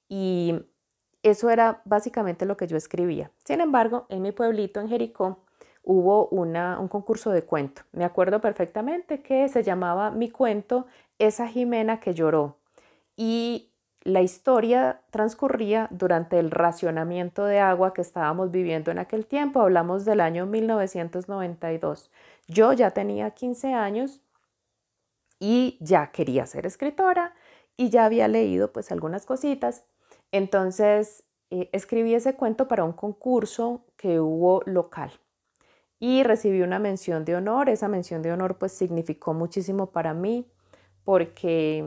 y 0.08 0.54
eso 1.22 1.50
era 1.50 1.82
básicamente 1.84 2.46
lo 2.46 2.56
que 2.56 2.66
yo 2.66 2.76
escribía. 2.76 3.30
Sin 3.44 3.60
embargo, 3.60 4.06
en 4.08 4.22
mi 4.22 4.32
pueblito, 4.32 4.80
en 4.80 4.88
Jericó, 4.88 5.44
hubo 5.82 6.28
una, 6.28 6.78
un 6.78 6.88
concurso 6.88 7.30
de 7.30 7.42
cuento. 7.42 7.82
Me 7.92 8.04
acuerdo 8.04 8.40
perfectamente 8.40 9.22
que 9.22 9.48
se 9.48 9.62
llamaba 9.62 10.10
Mi 10.10 10.30
cuento, 10.30 10.86
esa 11.18 11.48
Jimena 11.48 12.00
que 12.00 12.14
lloró. 12.14 12.56
Y 13.16 13.70
la 14.04 14.20
historia 14.20 15.00
transcurría 15.10 15.88
durante 15.90 16.38
el 16.38 16.50
racionamiento 16.50 17.46
de 17.46 17.58
agua 17.58 17.94
que 17.94 18.02
estábamos 18.02 18.50
viviendo 18.50 18.90
en 18.90 18.98
aquel 18.98 19.24
tiempo. 19.24 19.62
Hablamos 19.62 20.04
del 20.04 20.20
año 20.20 20.44
1992. 20.44 22.10
Yo 22.46 22.74
ya 22.74 22.90
tenía 22.90 23.30
15 23.30 23.72
años 23.72 24.20
y 25.40 25.78
ya 25.80 26.12
quería 26.12 26.44
ser 26.44 26.66
escritora 26.66 27.34
y 27.78 27.88
ya 27.88 28.04
había 28.04 28.28
leído 28.28 28.72
pues 28.72 28.92
algunas 28.92 29.24
cositas. 29.24 29.86
Entonces 30.32 31.24
eh, 31.48 31.70
escribí 31.72 32.14
ese 32.14 32.34
cuento 32.34 32.68
para 32.68 32.84
un 32.84 32.92
concurso 32.92 33.86
que 33.96 34.20
hubo 34.20 34.60
local 34.66 35.12
y 35.98 36.24
recibí 36.24 36.60
una 36.60 36.78
mención 36.78 37.24
de 37.24 37.36
honor. 37.36 37.70
Esa 37.70 37.88
mención 37.88 38.20
de 38.20 38.32
honor 38.32 38.58
pues 38.58 38.72
significó 38.72 39.32
muchísimo 39.32 39.92
para 39.92 40.12
mí 40.12 40.46
porque 41.04 41.86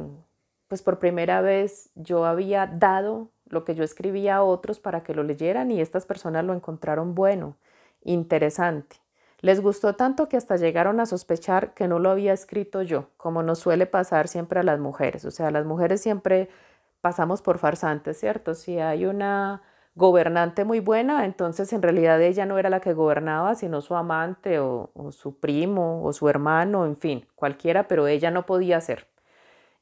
pues 0.67 0.81
por 0.81 0.99
primera 0.99 1.41
vez 1.41 1.89
yo 1.95 2.25
había 2.25 2.67
dado 2.67 3.29
lo 3.49 3.63
que 3.63 3.75
yo 3.75 3.83
escribía 3.83 4.37
a 4.37 4.43
otros 4.43 4.79
para 4.79 5.03
que 5.03 5.13
lo 5.13 5.23
leyeran 5.23 5.71
y 5.71 5.81
estas 5.81 6.05
personas 6.05 6.43
lo 6.45 6.53
encontraron 6.53 7.15
bueno, 7.15 7.55
interesante. 8.03 8.97
Les 9.39 9.61
gustó 9.61 9.95
tanto 9.95 10.27
que 10.27 10.37
hasta 10.37 10.55
llegaron 10.55 10.99
a 10.99 11.05
sospechar 11.05 11.73
que 11.73 11.87
no 11.87 11.99
lo 11.99 12.09
había 12.09 12.33
escrito 12.33 12.81
yo, 12.81 13.09
como 13.17 13.43
nos 13.43 13.59
suele 13.59 13.85
pasar 13.85 14.27
siempre 14.27 14.59
a 14.59 14.63
las 14.63 14.79
mujeres. 14.79 15.25
O 15.25 15.31
sea, 15.31 15.51
las 15.51 15.65
mujeres 15.65 16.01
siempre 16.01 16.49
pasamos 17.01 17.41
por 17.41 17.59
farsantes, 17.59 18.19
¿cierto? 18.19 18.55
Si 18.55 18.79
hay 18.79 19.05
una 19.05 19.61
gobernante 19.95 20.63
muy 20.65 20.79
buena, 20.79 21.25
entonces 21.25 21.71
en 21.73 21.81
realidad 21.81 22.21
ella 22.21 22.45
no 22.45 22.57
era 22.59 22.69
la 22.69 22.79
que 22.79 22.93
gobernaba, 22.93 23.55
sino 23.55 23.81
su 23.81 23.95
amante 23.95 24.59
o, 24.59 24.91
su 25.11 25.39
primo 25.39 26.03
o 26.03 26.13
su 26.13 26.29
hermano, 26.29 26.85
en 26.85 26.97
fin, 26.97 27.27
cualquiera, 27.35 27.87
pero 27.87 28.07
ella 28.07 28.31
no 28.31 28.45
podía 28.45 28.81
ser. 28.81 29.07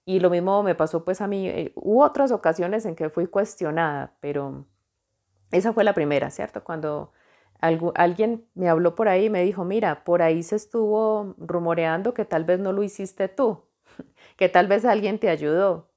Y 0.06 0.20
lo 0.20 0.30
mismo 0.30 0.64
me 0.64 0.76
pasó 0.76 1.04
pues 1.04 1.22
a 1.22 1.28
mí, 1.28 1.48
eh, 1.48 1.74
hubo 1.76 2.04
otras 2.04 2.32
ocasiones 2.32 2.86
en 2.86 2.96
que 2.96 3.10
fui 3.10 3.28
cuestionada, 3.28 4.16
pero 4.22 4.66
esa 5.52 5.74
fue 5.74 5.84
la 5.84 5.94
primera, 5.94 6.30
¿cierto? 6.32 6.64
Cuando 6.64 7.12
alguien 7.96 8.46
me 8.56 8.70
habló 8.70 8.96
por 8.96 9.10
ahí 9.10 9.26
y 9.26 9.30
me 9.30 9.44
dijo, 9.44 9.66
mira, 9.66 10.04
por 10.04 10.22
ahí 10.22 10.44
se 10.44 10.56
estuvo 10.58 11.36
rumoreando 11.38 12.14
que 12.14 12.26
tal 12.26 12.46
vez 12.46 12.60
no 12.60 12.74
lo 12.74 12.84
hiciste 12.84 13.30
tú, 13.30 13.64
que 14.38 14.50
tal 14.50 14.68
vez 14.68 14.86
alguien 14.86 15.20
te 15.20 15.30
ayudó 15.30 15.90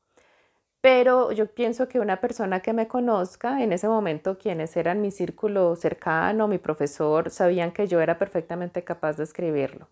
pero 0.80 1.32
yo 1.32 1.46
pienso 1.54 1.88
que 1.88 2.00
una 2.00 2.20
persona 2.20 2.60
que 2.60 2.72
me 2.72 2.88
conozca, 2.88 3.62
en 3.62 3.72
ese 3.72 3.88
momento 3.88 4.38
quienes 4.38 4.76
eran 4.76 5.00
mi 5.00 5.10
círculo 5.10 5.76
cercano, 5.76 6.48
mi 6.48 6.58
profesor, 6.58 7.30
sabían 7.30 7.72
que 7.72 7.86
yo 7.88 8.00
era 8.00 8.18
perfectamente 8.18 8.84
capaz 8.84 9.16
de 9.16 9.24
escribirlo. 9.24 9.88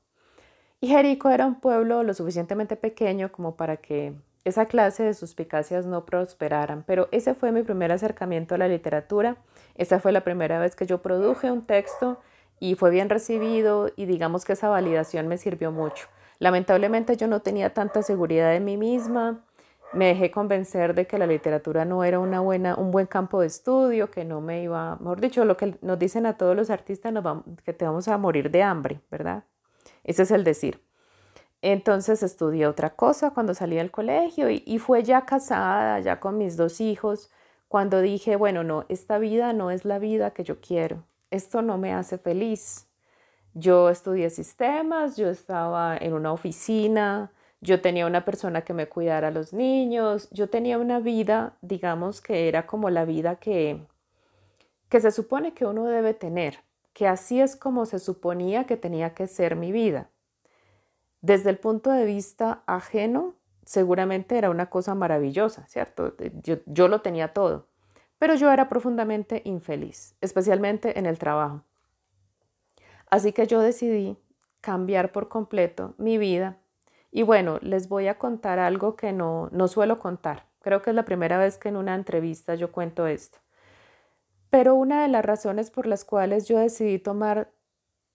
Y 0.80 0.88
Jerico 0.88 1.30
era 1.30 1.46
un 1.46 1.58
pueblo 1.58 2.02
lo 2.02 2.12
suficientemente 2.12 2.76
pequeño 2.76 3.32
como 3.32 3.56
para 3.56 3.78
que 3.78 4.14
esa 4.44 4.66
clase 4.66 5.02
de 5.02 5.14
suspicacias 5.14 5.86
no 5.86 6.04
prosperaran, 6.04 6.84
pero 6.86 7.08
ese 7.10 7.34
fue 7.34 7.50
mi 7.50 7.62
primer 7.62 7.90
acercamiento 7.90 8.54
a 8.54 8.58
la 8.58 8.68
literatura. 8.68 9.36
Esa 9.74 9.98
fue 9.98 10.12
la 10.12 10.22
primera 10.22 10.60
vez 10.60 10.76
que 10.76 10.86
yo 10.86 11.02
produje 11.02 11.50
un 11.50 11.62
texto 11.62 12.20
y 12.60 12.74
fue 12.74 12.90
bien 12.90 13.08
recibido 13.08 13.90
y 13.96 14.06
digamos 14.06 14.44
que 14.44 14.52
esa 14.52 14.68
validación 14.68 15.28
me 15.28 15.38
sirvió 15.38 15.72
mucho. 15.72 16.06
Lamentablemente 16.38 17.16
yo 17.16 17.26
no 17.26 17.40
tenía 17.40 17.74
tanta 17.74 18.02
seguridad 18.02 18.52
de 18.52 18.60
mí 18.60 18.76
misma, 18.76 19.40
me 19.92 20.08
dejé 20.08 20.30
convencer 20.30 20.94
de 20.94 21.06
que 21.06 21.18
la 21.18 21.26
literatura 21.26 21.84
no 21.84 22.04
era 22.04 22.18
una 22.18 22.40
buena, 22.40 22.74
un 22.76 22.90
buen 22.90 23.06
campo 23.06 23.40
de 23.40 23.46
estudio, 23.46 24.10
que 24.10 24.24
no 24.24 24.40
me 24.40 24.62
iba, 24.62 24.96
mejor 24.96 25.20
dicho, 25.20 25.44
lo 25.44 25.56
que 25.56 25.76
nos 25.80 25.98
dicen 25.98 26.26
a 26.26 26.36
todos 26.36 26.54
los 26.54 26.70
artistas, 26.70 27.12
nos 27.12 27.42
que 27.64 27.72
te 27.72 27.84
vamos 27.84 28.06
a 28.08 28.18
morir 28.18 28.50
de 28.50 28.62
hambre, 28.62 29.00
¿verdad? 29.10 29.44
Ese 30.06 30.22
es 30.22 30.30
el 30.30 30.44
decir. 30.44 30.80
Entonces 31.60 32.22
estudié 32.22 32.66
otra 32.66 32.96
cosa 32.96 33.32
cuando 33.32 33.52
salí 33.52 33.76
del 33.76 33.90
colegio 33.90 34.48
y, 34.48 34.62
y 34.64 34.78
fue 34.78 35.02
ya 35.02 35.26
casada, 35.26 36.00
ya 36.00 36.20
con 36.20 36.38
mis 36.38 36.56
dos 36.56 36.80
hijos, 36.80 37.30
cuando 37.68 38.00
dije, 38.00 38.36
bueno, 38.36 38.62
no, 38.62 38.86
esta 38.88 39.18
vida 39.18 39.52
no 39.52 39.70
es 39.70 39.84
la 39.84 39.98
vida 39.98 40.30
que 40.30 40.44
yo 40.44 40.60
quiero, 40.60 41.04
esto 41.30 41.62
no 41.62 41.76
me 41.78 41.92
hace 41.92 42.18
feliz. 42.18 42.86
Yo 43.54 43.88
estudié 43.90 44.30
sistemas, 44.30 45.16
yo 45.16 45.28
estaba 45.28 45.96
en 45.96 46.12
una 46.12 46.32
oficina, 46.32 47.32
yo 47.60 47.80
tenía 47.80 48.06
una 48.06 48.24
persona 48.24 48.62
que 48.62 48.74
me 48.74 48.88
cuidara 48.88 49.28
a 49.28 49.30
los 49.30 49.52
niños, 49.52 50.28
yo 50.30 50.48
tenía 50.50 50.78
una 50.78 51.00
vida, 51.00 51.56
digamos 51.62 52.20
que 52.20 52.48
era 52.48 52.66
como 52.66 52.90
la 52.90 53.04
vida 53.04 53.36
que, 53.36 53.80
que 54.88 55.00
se 55.00 55.10
supone 55.10 55.54
que 55.54 55.64
uno 55.64 55.86
debe 55.86 56.14
tener, 56.14 56.58
que 56.96 57.06
así 57.06 57.42
es 57.42 57.56
como 57.56 57.84
se 57.84 57.98
suponía 57.98 58.64
que 58.64 58.78
tenía 58.78 59.12
que 59.12 59.26
ser 59.26 59.54
mi 59.54 59.70
vida. 59.70 60.08
Desde 61.20 61.50
el 61.50 61.58
punto 61.58 61.90
de 61.90 62.06
vista 62.06 62.62
ajeno, 62.66 63.34
seguramente 63.66 64.38
era 64.38 64.48
una 64.48 64.70
cosa 64.70 64.94
maravillosa, 64.94 65.66
¿cierto? 65.66 66.16
Yo, 66.42 66.56
yo 66.64 66.88
lo 66.88 67.02
tenía 67.02 67.34
todo, 67.34 67.68
pero 68.18 68.34
yo 68.34 68.50
era 68.50 68.70
profundamente 68.70 69.42
infeliz, 69.44 70.16
especialmente 70.22 70.98
en 70.98 71.04
el 71.04 71.18
trabajo. 71.18 71.64
Así 73.10 73.34
que 73.34 73.46
yo 73.46 73.60
decidí 73.60 74.16
cambiar 74.62 75.12
por 75.12 75.28
completo 75.28 75.94
mi 75.98 76.16
vida 76.18 76.58
Y 77.12 77.24
bueno, 77.24 77.58
les 77.62 77.88
voy 77.88 78.08
a 78.08 78.18
contar 78.18 78.58
algo 78.58 78.96
que 78.96 79.12
no, 79.12 79.48
no 79.52 79.68
suelo 79.68 79.98
contar. 79.98 80.46
Creo 80.62 80.82
que 80.82 80.90
es 80.90 80.96
la 80.96 81.04
primera 81.04 81.38
vez 81.38 81.58
que 81.58 81.68
en 81.70 81.76
una 81.76 81.94
entrevista 81.94 82.54
yo 82.54 82.72
cuento 82.72 83.06
esto. 83.06 83.38
Pero 84.50 84.74
una 84.74 85.02
de 85.02 85.08
las 85.08 85.24
razones 85.24 85.70
por 85.70 85.86
las 85.86 86.04
cuales 86.04 86.46
yo 86.48 86.58
decidí 86.58 86.98
tomar 86.98 87.52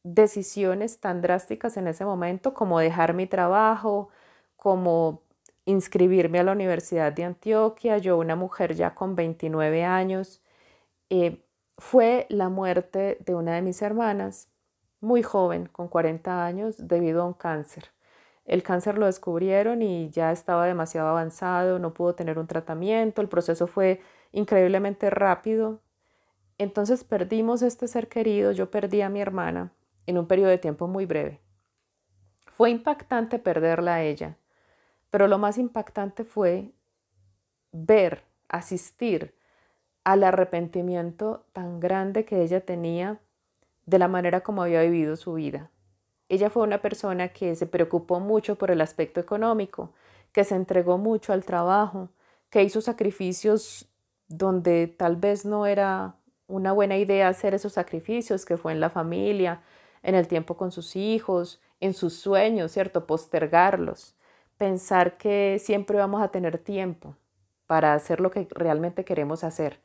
decisiones 0.04 1.00
tan 1.00 1.22
drásticas 1.22 1.78
en 1.78 1.88
ese 1.88 2.06
momento, 2.06 2.54
como 2.54 2.80
dejar 2.80 3.14
mi 3.14 3.28
trabajo, 3.28 4.10
como 4.56 5.24
inscribirme 5.66 6.40
a 6.40 6.44
la 6.44 6.54
Universidad 6.54 7.14
de 7.14 7.24
Antioquia, 7.26 7.98
yo 7.98 8.18
una 8.18 8.36
mujer 8.36 8.76
ya 8.76 8.96
con 8.96 9.16
29 9.16 9.84
años, 9.84 10.42
eh, 11.10 11.44
fue 11.78 12.26
la 12.30 12.50
muerte 12.50 13.18
de 13.26 13.36
una 13.36 13.56
de 13.56 13.62
mis 13.62 13.82
hermanas, 13.82 14.50
muy 15.02 15.24
joven, 15.24 15.68
con 15.68 15.88
40 15.88 16.46
años, 16.46 16.88
debido 16.88 17.22
a 17.24 17.26
un 17.26 17.34
cáncer. 17.34 17.92
El 18.46 18.64
cáncer 18.64 18.98
lo 18.98 19.06
descubrieron 19.08 19.82
y 19.82 20.10
ya 20.10 20.32
estaba 20.32 20.66
demasiado 20.68 21.10
avanzado, 21.10 21.80
no 21.80 21.94
pudo 21.94 22.16
tener 22.16 22.40
un 22.40 22.48
tratamiento, 22.48 23.22
el 23.22 23.30
proceso 23.30 23.68
fue 23.68 24.02
increíblemente 24.32 25.10
rápido. 25.10 25.82
Entonces 26.62 27.04
perdimos 27.04 27.64
este 27.64 27.88
ser 27.88 28.08
querido, 28.08 28.52
yo 28.52 28.70
perdí 28.70 29.02
a 29.02 29.10
mi 29.10 29.20
hermana 29.20 29.72
en 30.06 30.20
un 30.20 30.28
periodo 30.28 30.52
de 30.52 30.60
tiempo 30.60 30.88
muy 30.88 31.08
breve. 31.08 31.42
Fue 32.46 32.70
impactante 32.70 33.40
perderla 33.40 33.96
a 33.96 34.04
ella, 34.04 34.38
pero 35.10 35.28
lo 35.28 35.40
más 35.40 35.58
impactante 35.58 36.24
fue 36.24 36.72
ver, 37.72 38.22
asistir 38.48 39.34
al 40.04 40.24
arrepentimiento 40.24 41.48
tan 41.52 41.80
grande 41.80 42.26
que 42.26 42.44
ella 42.44 42.64
tenía 42.64 43.20
de 43.88 43.98
la 43.98 44.08
manera 44.08 44.42
como 44.42 44.62
había 44.62 44.84
vivido 44.84 45.16
su 45.16 45.34
vida. 45.34 45.72
Ella 46.30 46.52
fue 46.52 46.62
una 46.62 46.80
persona 46.80 47.30
que 47.30 47.56
se 47.56 47.66
preocupó 47.66 48.20
mucho 48.20 48.60
por 48.60 48.70
el 48.70 48.82
aspecto 48.82 49.20
económico, 49.20 49.94
que 50.32 50.44
se 50.44 50.54
entregó 50.54 51.00
mucho 51.00 51.34
al 51.34 51.44
trabajo, 51.44 52.10
que 52.52 52.62
hizo 52.62 52.82
sacrificios 52.82 53.88
donde 54.28 54.86
tal 54.86 55.16
vez 55.16 55.44
no 55.44 55.66
era 55.66 56.21
una 56.52 56.74
buena 56.74 56.98
idea 56.98 57.28
hacer 57.28 57.54
esos 57.54 57.74
sacrificios, 57.74 58.46
que 58.46 58.58
fue 58.58 58.72
en 58.74 58.80
la 58.80 58.90
familia, 58.90 59.62
en 60.04 60.16
el 60.16 60.28
tiempo 60.28 60.58
con 60.58 60.72
sus 60.72 60.96
hijos, 60.96 61.62
en 61.80 61.94
sus 61.94 62.14
sueños, 62.14 62.72
¿cierto? 62.72 63.08
Postergarlos, 63.08 64.16
pensar 64.58 65.18
que 65.18 65.58
siempre 65.60 65.98
vamos 65.98 66.22
a 66.22 66.30
tener 66.30 66.58
tiempo 66.58 67.16
para 67.68 67.94
hacer 67.94 68.20
lo 68.20 68.32
que 68.32 68.48
realmente 68.52 69.06
queremos 69.06 69.44
hacer. 69.44 69.80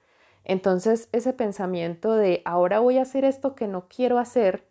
Entonces, 0.45 1.09
ese 1.13 1.33
pensamiento 1.33 2.15
de 2.15 2.43
ahora 2.45 2.81
voy 2.81 2.99
a 2.99 3.03
hacer 3.03 3.25
esto 3.25 3.55
que 3.55 3.67
no 3.67 3.89
quiero 3.89 4.19
hacer, 4.19 4.67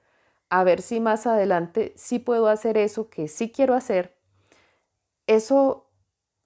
a 0.49 0.63
ver 0.63 0.81
si 0.81 0.99
más 0.99 1.27
adelante 1.27 1.93
sí 1.95 2.19
puedo 2.19 2.47
hacer 2.47 2.77
eso 2.77 3.09
que 3.09 3.27
sí 3.27 3.51
quiero 3.51 3.73
hacer, 3.73 4.15
eso 5.27 5.84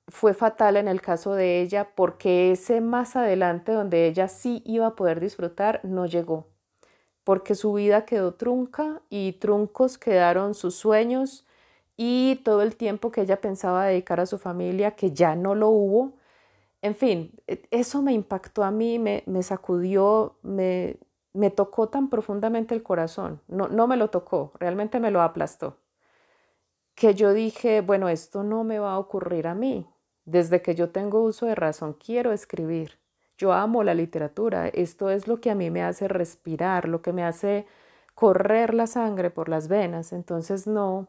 fue 0.10 0.34
fatal 0.34 0.78
en 0.78 0.88
el 0.88 1.02
caso 1.02 1.34
de 1.34 1.62
ella 1.62 1.90
porque 1.96 2.52
ese 2.52 2.82
más 2.82 3.16
adelante 3.16 3.72
donde 3.72 4.08
ella 4.08 4.28
sí 4.28 4.62
iba 4.66 4.88
a 4.88 4.96
poder 4.96 5.20
disfrutar 5.20 5.82
no 5.84 6.06
llegó 6.06 6.48
porque 7.30 7.54
su 7.54 7.74
vida 7.74 8.06
quedó 8.06 8.34
trunca 8.34 9.04
y 9.08 9.34
truncos 9.34 10.00
quedaron 10.00 10.56
sus 10.56 10.74
sueños 10.74 11.46
y 11.96 12.38
todo 12.44 12.64
el 12.64 12.76
tiempo 12.76 13.12
que 13.12 13.22
ella 13.22 13.40
pensaba 13.40 13.86
dedicar 13.86 14.20
a 14.20 14.26
su 14.26 14.40
familia, 14.40 14.96
que 14.96 15.12
ya 15.12 15.36
no 15.36 15.54
lo 15.54 15.70
hubo. 15.70 16.14
En 16.82 16.96
fin, 16.96 17.32
e, 17.46 17.62
eso 17.70 18.02
me 18.02 18.14
impactó 18.14 18.64
a 18.64 18.72
mí, 18.72 18.98
me, 18.98 19.44
sacudió, 19.44 20.38
me, 20.42 20.98
me 21.34 21.52
tocó 21.52 21.90
tan 21.90 22.10
profundamente 22.10 22.74
el 22.74 22.82
corazón. 22.82 23.42
No, 23.48 23.68
no 23.68 23.86
me 23.86 23.98
lo 23.98 24.10
tocó, 24.10 24.54
realmente 24.60 25.00
me 25.00 25.12
lo 25.12 25.22
aplastó. 25.22 25.78
Que 26.96 27.14
yo 27.14 27.34
dije, 27.34 27.82
bueno, 27.82 28.10
esto 28.10 28.44
no 28.44 28.64
me 28.64 28.80
va 28.80 28.94
a 28.94 29.00
ocurrir 29.00 29.46
a 29.48 29.54
mí. 29.54 29.86
Desde 30.30 30.62
que 30.62 30.76
yo 30.76 30.92
tengo 30.92 31.22
uso 31.22 31.48
de 31.48 31.56
razón, 31.56 31.94
quiero 31.94 32.32
escribir. 32.32 33.00
Yo 33.40 33.52
amo 33.52 33.84
la 33.84 33.96
literatura, 33.96 34.68
esto 34.68 35.10
es 35.10 35.28
lo 35.28 35.42
que 35.42 35.50
a 35.50 35.56
mí 35.56 35.72
me 35.72 35.82
hace 35.82 36.08
respirar, 36.08 36.88
lo 36.88 37.02
que 37.02 37.14
me 37.14 37.24
hace 37.24 37.66
correr 38.14 38.76
la 38.76 38.86
sangre 38.86 39.32
por 39.32 39.50
las 39.50 39.68
venas, 39.70 40.14
entonces 40.14 40.68
no, 40.68 41.08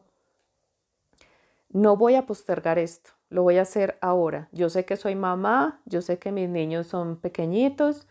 no 1.69 1.97
voy 1.97 2.15
a 2.15 2.25
postergar 2.25 2.79
esto, 2.79 3.11
lo 3.29 3.43
voy 3.43 3.59
a 3.59 3.61
hacer 3.61 3.99
ahora. 4.01 4.49
Yo 4.53 4.69
sé 4.69 4.85
que 4.85 4.95
soy 4.95 5.13
mamá, 5.15 5.81
yo 5.85 6.01
sé 6.01 6.17
que 6.17 6.31
mis 6.31 6.49
niños 6.49 6.87
son 6.87 7.17
pequeñitos, 7.17 8.07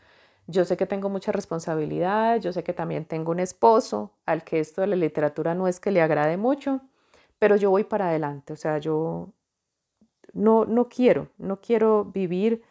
yo 0.46 0.64
sé 0.64 0.76
que 0.76 0.87
tengo 0.87 1.08
mucha 1.08 1.32
responsabilidad, 1.32 2.38
yo 2.40 2.52
sé 2.52 2.62
que 2.62 2.72
también 2.72 3.04
tengo 3.04 3.32
un 3.32 3.40
esposo 3.40 4.12
al 4.26 4.44
que 4.44 4.61
esto 4.61 4.82
de 4.82 4.87
la 4.87 4.96
literatura 4.96 5.56
no 5.56 5.66
es 5.66 5.80
que 5.80 5.90
le 5.90 6.02
agrade 6.02 6.37
mucho, 6.37 6.82
pero 7.40 7.56
yo 7.56 7.70
voy 7.70 7.82
para 7.82 8.11
adelante, 8.11 8.52
o 8.52 8.56
sea, 8.56 8.78
yo 8.78 9.32
no, 10.32 10.64
no 10.64 10.88
quiero, 10.88 11.28
no 11.38 11.60
quiero 11.60 12.04
vivir 12.04 12.62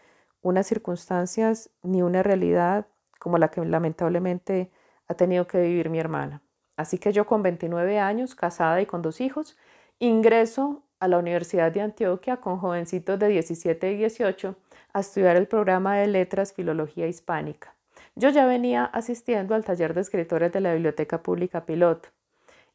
unas 0.41 0.67
circunstancias 0.67 1.69
ni 1.83 2.01
una 2.01 2.23
realidad 2.23 2.87
como 3.19 3.37
la 3.37 3.49
que 3.49 3.63
lamentablemente 3.63 4.71
ha 5.07 5.13
tenido 5.15 5.47
que 5.47 5.61
vivir 5.61 5.89
mi 5.89 5.99
hermana. 5.99 6.41
Así 6.77 6.97
que 6.97 7.11
yo 7.11 7.25
con 7.25 7.43
29 7.43 7.99
años, 7.99 8.35
casada 8.35 8.81
y 8.81 8.85
con 8.85 9.01
dos 9.01 9.19
hijos, 9.19 9.57
ingreso 9.99 10.83
a 10.99 11.07
la 11.07 11.17
Universidad 11.17 11.71
de 11.71 11.81
Antioquia 11.81 12.37
con 12.37 12.57
jovencitos 12.57 13.19
de 13.19 13.27
17 13.27 13.91
y 13.91 13.97
18 13.97 14.55
a 14.93 14.99
estudiar 14.99 15.35
el 15.35 15.47
programa 15.47 15.97
de 15.97 16.07
letras 16.07 16.53
Filología 16.53 17.07
Hispánica. 17.07 17.75
Yo 18.15 18.29
ya 18.29 18.45
venía 18.45 18.85
asistiendo 18.85 19.55
al 19.55 19.65
taller 19.65 19.93
de 19.93 20.01
escritores 20.01 20.51
de 20.51 20.61
la 20.61 20.73
Biblioteca 20.73 21.21
Pública 21.21 21.65
Piloto 21.65 22.09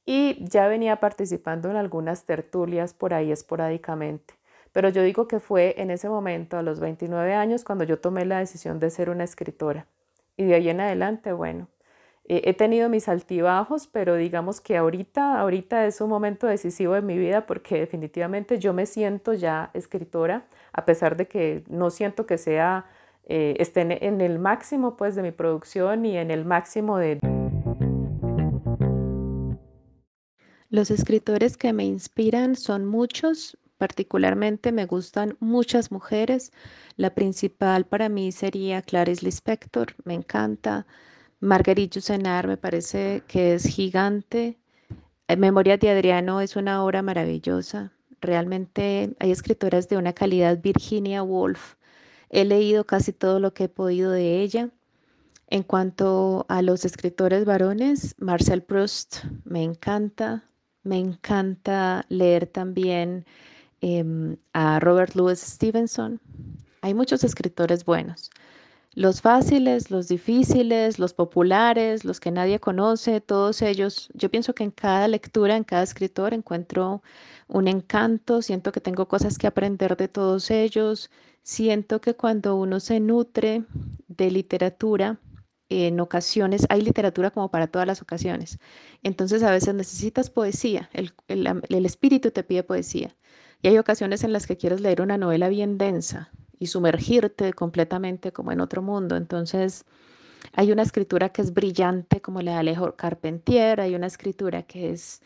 y 0.07 0.45
ya 0.49 0.69
venía 0.69 1.01
participando 1.01 1.71
en 1.71 1.77
algunas 1.77 2.25
tertulias 2.25 2.95
por 2.95 3.15
ahí 3.15 3.33
esporádicamente. 3.33 4.35
Pero 4.75 4.89
yo 4.89 5.05
digo 5.05 5.29
que 5.29 5.39
fue 5.39 5.77
en 5.79 5.93
ese 5.93 6.09
momento, 6.09 6.59
a 6.59 6.63
los 6.63 6.81
29 6.81 7.33
años, 7.33 7.63
cuando 7.63 7.85
yo 7.85 8.01
tomé 8.01 8.25
la 8.25 8.41
decisión 8.41 8.81
de 8.81 8.91
ser 8.91 9.09
una 9.09 9.23
escritora. 9.23 9.87
Y 10.37 10.45
de 10.47 10.57
ahí 10.57 10.69
en 10.69 10.81
adelante, 10.81 11.33
bueno, 11.33 11.69
he 12.25 12.55
tenido 12.55 12.89
mis 12.89 13.09
altibajos, 13.09 13.87
pero 13.87 14.17
digamos 14.17 14.61
que 14.61 14.77
ahorita, 14.77 15.39
ahorita 15.39 15.87
es 15.87 16.01
un 16.01 16.11
momento 16.11 16.49
decisivo 16.49 16.95
de 16.95 17.03
mi 17.03 17.17
vida 17.17 17.47
porque 17.47 17.79
definitivamente 17.79 18.59
yo 18.59 18.73
me 18.73 18.87
siento 18.87 19.33
ya 19.33 19.71
escritora, 19.75 20.47
a 20.73 20.85
pesar 20.85 21.17
de 21.17 21.29
que 21.29 21.63
no 21.69 21.91
siento 21.91 22.27
que 22.27 22.37
sea, 22.37 22.87
eh, 23.27 23.55
esté 23.61 23.83
en 24.05 24.21
el 24.21 24.41
máximo 24.41 24.97
pues 24.97 25.15
de 25.15 25.23
mi 25.23 25.31
producción 25.31 26.05
y 26.05 26.17
en 26.17 26.33
el 26.33 26.45
máximo 26.45 26.99
de... 26.99 27.21
Los 30.69 30.91
escritores 30.91 31.57
que 31.57 31.73
me 31.73 31.85
inspiran 31.85 32.57
son 32.57 32.87
muchos, 32.87 33.57
Particularmente 33.79 34.73
me 34.73 34.87
gustan 34.87 35.37
muchas 35.41 35.91
mujeres. 35.91 36.53
La 36.97 37.15
principal 37.15 37.87
para 37.87 38.09
mí 38.09 38.33
sería 38.33 38.83
Clarice 38.83 39.25
Lispector, 39.25 39.95
me 40.05 40.15
encanta. 40.15 40.87
Marguerite 41.41 41.97
Yourcenar 41.97 42.47
me 42.47 42.57
parece 42.57 43.23
que 43.27 43.55
es 43.55 43.65
gigante. 43.65 44.59
Eh, 45.29 45.37
Memorias 45.37 45.81
de 45.81 45.91
Adriano 45.91 46.41
es 46.41 46.57
una 46.57 46.85
obra 46.85 47.03
maravillosa. 47.03 47.93
Realmente 48.21 49.15
hay 49.19 49.31
escritoras 49.31 49.89
de 49.89 49.97
una 49.97 50.13
calidad. 50.13 50.61
Virginia 50.63 51.23
Woolf, 51.23 51.75
he 52.31 52.45
leído 52.45 52.85
casi 52.85 53.13
todo 53.13 53.41
lo 53.41 53.53
que 53.53 53.65
he 53.65 53.69
podido 53.69 54.11
de 54.11 54.41
ella. 54.41 54.71
En 55.49 55.63
cuanto 55.63 56.47
a 56.49 56.63
los 56.63 56.85
escritores 56.85 57.45
varones, 57.45 58.15
Marcel 58.19 58.63
Proust 58.63 59.25
me 59.45 59.63
encanta. 59.63 60.45
Me 60.83 60.99
encanta 60.99 62.07
leer 62.09 62.47
también 62.47 63.27
Em, 63.87 64.39
a 64.55 64.81
Robert 64.81 65.15
Louis 65.15 65.39
Stevenson. 65.39 66.19
Hay 66.81 66.95
muchos 66.95 67.23
escritores 67.23 67.85
buenos. 67.85 68.31
Los 68.95 69.21
fáciles, 69.21 69.91
los 69.91 70.09
difíciles, 70.09 70.99
los 70.99 71.13
populares, 71.13 72.03
los 72.07 72.19
que 72.19 72.31
nadie 72.31 72.59
conoce, 72.61 73.21
todos 73.21 73.61
ellos, 73.61 74.09
yo 74.15 74.31
pienso 74.31 74.55
que 74.55 74.65
en 74.65 74.71
cada 74.71 75.07
lectura, 75.07 75.55
en 75.55 75.65
cada 75.65 75.83
escritor 75.83 76.33
encuentro 76.33 77.03
un 77.47 77.69
encanto, 77.69 78.41
siento 78.41 78.73
que 78.73 78.81
tengo 78.81 79.07
cosas 79.07 79.37
que 79.37 79.47
aprender 79.47 79.99
de 79.99 80.09
todos 80.09 80.51
ellos, 80.51 81.11
siento 81.43 82.01
que 82.01 82.15
cuando 82.15 82.57
uno 82.57 82.81
se 82.81 83.01
nutre 83.01 83.65
de 84.09 84.31
literatura, 84.31 85.21
en 85.69 86.01
ocasiones 86.01 86.65
hay 86.71 86.81
literatura 86.81 87.31
como 87.31 87.51
para 87.51 87.67
todas 87.67 87.87
las 87.87 88.01
ocasiones. 88.01 88.59
Entonces 89.03 89.43
a 89.43 89.51
veces 89.51 89.75
necesitas 89.75 90.31
poesía, 90.31 90.89
el, 90.95 91.13
el 91.29 91.85
espíritu 91.85 92.31
te 92.31 92.45
pide 92.45 92.63
poesía. 92.63 93.15
Y 93.65 93.69
hay 93.69 93.79
ocasiones 93.79 94.23
en 94.25 94.35
las 94.35 94.47
que 94.47 94.59
quieres 94.59 94.83
leer 94.83 95.01
una 95.01 95.17
novela 95.17 95.49
bien 95.49 95.79
densa 95.79 96.29
y 96.59 96.67
sumergirte 96.67 97.55
completamente 97.55 98.31
como 98.31 98.53
en 98.53 98.61
otro 98.61 98.83
mundo. 98.83 99.17
Entonces, 99.17 99.87
hay 100.53 100.71
una 100.71 100.83
escritura 100.83 101.31
que 101.31 101.41
es 101.41 101.55
brillante 101.55 102.21
como 102.21 102.43
la 102.43 102.53
de 102.53 102.59
Alejo 102.59 102.95
Carpentier, 102.95 103.81
hay 103.81 103.95
una 103.95 104.07
escritura 104.07 104.65
que 104.65 104.91
es, 104.91 105.23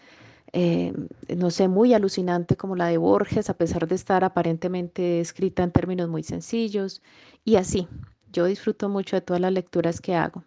eh, 0.53 0.93
no 1.37 1.51
sé, 1.51 1.67
muy 1.67 1.95
alucinante 1.95 2.57
como 2.57 2.77
la 2.77 2.87
de 2.87 2.99
Borges, 2.99 3.51
a 3.51 3.55
pesar 3.55 3.89
de 3.89 3.97
estar 3.97 4.23
aparentemente 4.23 5.19
escrita 5.19 5.65
en 5.65 5.73
términos 5.73 6.09
muy 6.09 6.23
sencillos. 6.23 7.03
Y 7.45 7.57
así, 7.57 7.89
yo 8.33 8.45
disfruto 8.45 8.89
mucho 8.89 9.17
de 9.17 9.21
todas 9.23 9.41
las 9.41 9.53
lecturas 9.53 10.01
que 10.01 10.15
hago. 10.15 10.45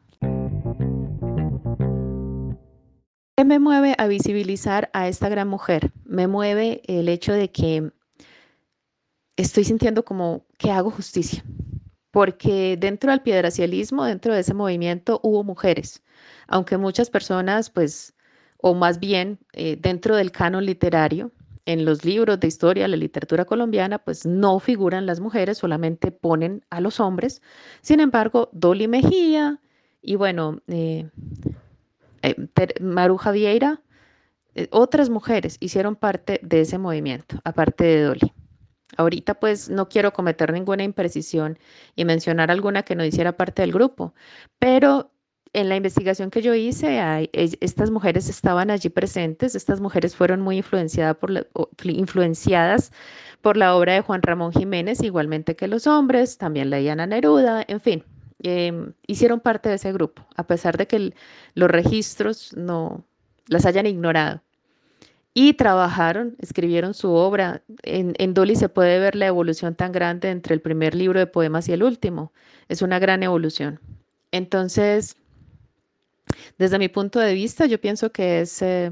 Me 3.51 3.59
mueve 3.59 3.95
a 3.97 4.07
visibilizar 4.07 4.89
a 4.93 5.09
esta 5.09 5.27
gran 5.27 5.49
mujer? 5.49 5.91
me 6.05 6.25
mueve 6.25 6.83
el 6.85 7.09
hecho 7.09 7.33
de 7.33 7.51
que 7.51 7.91
estoy 9.35 9.65
sintiendo 9.65 10.05
como 10.05 10.45
que 10.57 10.71
hago 10.71 10.89
justicia, 10.89 11.43
porque 12.11 12.77
dentro 12.79 13.11
del 13.11 13.21
piedracialismo, 13.21 14.05
dentro 14.05 14.33
de 14.33 14.39
ese 14.39 14.53
movimiento, 14.53 15.19
hubo 15.21 15.43
mujeres, 15.43 16.01
aunque 16.47 16.77
muchas 16.77 17.09
personas, 17.09 17.69
pues, 17.69 18.15
o 18.55 18.73
más 18.73 19.01
bien 19.01 19.37
eh, 19.51 19.77
dentro 19.77 20.15
del 20.15 20.31
canon 20.31 20.65
literario, 20.65 21.33
en 21.65 21.83
los 21.83 22.05
libros 22.05 22.39
de 22.39 22.47
historia, 22.47 22.87
la 22.87 22.95
literatura 22.95 23.43
colombiana, 23.43 23.99
pues 23.99 24.25
no 24.25 24.59
figuran 24.59 25.05
las 25.05 25.19
mujeres, 25.19 25.57
solamente 25.57 26.09
ponen 26.13 26.63
a 26.69 26.79
los 26.79 27.01
hombres. 27.01 27.41
Sin 27.81 27.99
embargo, 27.99 28.49
Dolly 28.53 28.87
Mejía 28.87 29.59
y 30.01 30.15
bueno, 30.15 30.61
eh, 30.67 31.09
Maruja 32.79 33.31
Vieira, 33.31 33.81
otras 34.71 35.09
mujeres 35.09 35.57
hicieron 35.59 35.95
parte 35.95 36.39
de 36.43 36.61
ese 36.61 36.77
movimiento, 36.77 37.39
aparte 37.43 37.83
de 37.83 38.01
Dolly. 38.03 38.33
Ahorita 38.97 39.35
pues 39.35 39.69
no 39.69 39.87
quiero 39.87 40.11
cometer 40.11 40.51
ninguna 40.51 40.83
imprecisión 40.83 41.57
y 41.95 42.05
mencionar 42.05 42.51
alguna 42.51 42.83
que 42.83 42.95
no 42.95 43.05
hiciera 43.05 43.37
parte 43.37 43.61
del 43.61 43.71
grupo, 43.71 44.13
pero 44.59 45.11
en 45.53 45.69
la 45.69 45.75
investigación 45.75 46.31
que 46.31 46.41
yo 46.41 46.53
hice, 46.53 47.29
estas 47.33 47.91
mujeres 47.91 48.29
estaban 48.29 48.71
allí 48.71 48.89
presentes, 48.89 49.55
estas 49.55 49.81
mujeres 49.81 50.15
fueron 50.15 50.41
muy 50.41 50.57
influenciadas 50.57 51.17
por, 51.17 51.29
la, 51.29 51.45
influenciadas 51.83 52.91
por 53.41 53.57
la 53.57 53.75
obra 53.75 53.93
de 53.93 54.01
Juan 54.01 54.21
Ramón 54.21 54.53
Jiménez, 54.53 55.01
igualmente 55.03 55.55
que 55.55 55.67
los 55.67 55.87
hombres, 55.87 56.37
también 56.37 56.69
leían 56.69 56.99
a 57.01 57.07
Neruda, 57.07 57.65
en 57.67 57.81
fin, 57.81 58.03
em, 58.43 58.93
hicieron 59.07 59.39
parte 59.39 59.69
de 59.69 59.75
ese 59.75 59.91
grupo, 59.93 60.25
a 60.35 60.47
pesar 60.47 60.77
de 60.77 60.87
que 60.87 61.13
los 61.53 61.69
registros 61.69 62.53
no 62.55 63.03
las 63.47 63.65
hayan 63.65 63.85
ignorado 63.85 64.41
y 65.33 65.53
trabajaron, 65.53 66.35
escribieron 66.39 66.93
su 66.93 67.11
obra. 67.11 67.63
En, 67.83 68.13
en, 68.17 68.33
Dolly 68.33 68.55
se 68.55 68.69
puede 68.69 68.99
ver 68.99 69.15
la 69.15 69.27
evolución 69.27 69.75
tan 69.75 69.91
grande 69.91 70.29
entre 70.29 70.53
el 70.53 70.61
primer 70.61 70.93
libro 70.93 71.19
de 71.19 71.27
poemas 71.27 71.69
y 71.69 71.73
el 71.73 71.83
último. 71.83 72.33
Es 72.67 72.81
una 72.81 72.99
gran 72.99 73.23
evolución. 73.23 73.79
Entonces, 74.31 75.15
desde 76.57 76.79
mi 76.79 76.89
punto 76.89 77.19
de 77.19 77.33
vista, 77.33 77.65
yo 77.65 77.79
pienso 77.79 78.11
que 78.11 78.41
es 78.41 78.61
eh, 78.61 78.91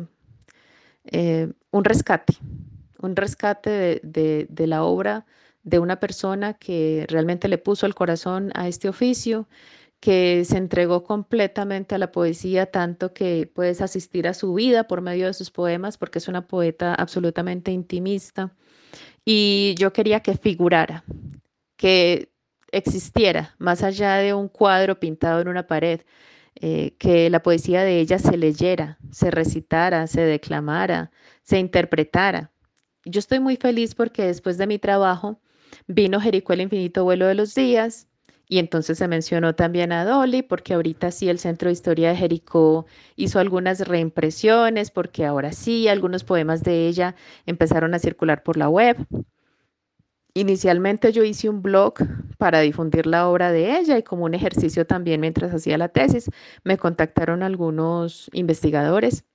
eh, 1.05 1.51
un 1.71 1.83
rescate, 1.83 2.37
un 3.01 3.15
rescate 3.15 3.99
de, 4.03 4.47
de 4.49 4.67
la 4.67 4.83
obra 4.83 5.25
de 5.63 5.79
una 5.79 5.99
persona 5.99 6.53
que 6.53 7.05
realmente 7.09 7.47
le 7.47 7.57
puso 7.57 7.85
el 7.85 7.95
corazón 7.95 8.51
a 8.55 8.67
este 8.67 8.89
oficio 8.89 9.47
que 9.99 10.45
se 10.45 10.57
entregó 10.57 11.03
completamente 11.03 11.95
a 11.95 11.97
la 11.97 12.11
poesía, 12.11 12.67
tanto 12.67 13.13
que 13.13 13.51
puedes 13.53 13.81
asistir 13.81 14.27
a 14.27 14.33
su 14.33 14.53
vida 14.53 14.85
por 14.85 15.01
medio 15.01 15.27
de 15.27 15.33
sus 15.33 15.51
poemas, 15.51 15.97
porque 15.97 16.19
es 16.19 16.27
una 16.27 16.47
poeta 16.47 16.95
absolutamente 16.95 17.71
intimista. 17.71 18.53
Y 19.25 19.75
yo 19.77 19.91
quería 19.91 20.21
que 20.21 20.37
figurara, 20.37 21.03
que 21.75 22.31
existiera, 22.71 23.55
más 23.57 23.83
allá 23.83 24.15
de 24.15 24.33
un 24.33 24.47
cuadro 24.47 24.99
pintado 24.99 25.41
en 25.41 25.49
una 25.49 25.67
pared, 25.67 26.01
eh, 26.55 26.95
que 26.97 27.29
la 27.29 27.41
poesía 27.43 27.83
de 27.83 27.99
ella 27.99 28.19
se 28.19 28.37
leyera, 28.37 28.97
se 29.11 29.31
recitara, 29.31 30.07
se 30.07 30.21
declamara, 30.21 31.11
se 31.43 31.59
interpretara. 31.59 32.51
Yo 33.05 33.19
estoy 33.19 33.39
muy 33.39 33.55
feliz 33.57 33.95
porque 33.95 34.25
después 34.25 34.57
de 34.57 34.67
mi 34.67 34.79
trabajo 34.79 35.39
vino 35.89 36.21
Jericó 36.21 36.53
el 36.53 36.61
infinito 36.61 37.03
vuelo 37.03 37.25
de 37.27 37.33
los 37.35 37.55
días, 37.55 38.07
y 38.47 38.57
entonces 38.59 38.97
se 38.97 39.07
mencionó 39.07 39.53
también 39.53 39.91
a 39.91 40.05
Dolly, 40.05 40.41
porque 40.43 40.73
ahorita 40.73 41.11
sí 41.11 41.29
el 41.29 41.37
Centro 41.37 41.67
de 41.67 41.73
Historia 41.73 42.09
de 42.09 42.15
Jericó 42.15 42.85
hizo 43.15 43.39
algunas 43.39 43.87
reimpresiones, 43.87 44.89
porque 44.89 45.25
ahora 45.25 45.51
sí 45.51 45.87
algunos 45.87 46.23
poemas 46.23 46.63
de 46.63 46.87
ella 46.87 47.15
empezaron 47.45 47.93
a 47.93 47.99
circular 47.99 48.41
por 48.41 48.57
la 48.57 48.69
web. 48.69 48.97
Inicialmente 50.33 51.11
yo 51.11 51.23
hice 51.23 51.49
un 51.49 51.61
blog 51.61 51.95
para 52.37 52.61
difundir 52.61 53.05
la 53.05 53.27
obra 53.27 53.51
de 53.51 53.77
ella 53.77 53.97
y 53.97 54.03
como 54.03 54.25
un 54.25 54.33
ejercicio 54.33 54.85
también 54.87 55.21
mientras 55.21 55.53
hacía 55.53 55.77
la 55.77 55.89
tesis, 55.89 56.29
me 56.63 56.77
contactaron 56.77 57.43
algunos 57.43 58.29
investigadores. 58.33 59.25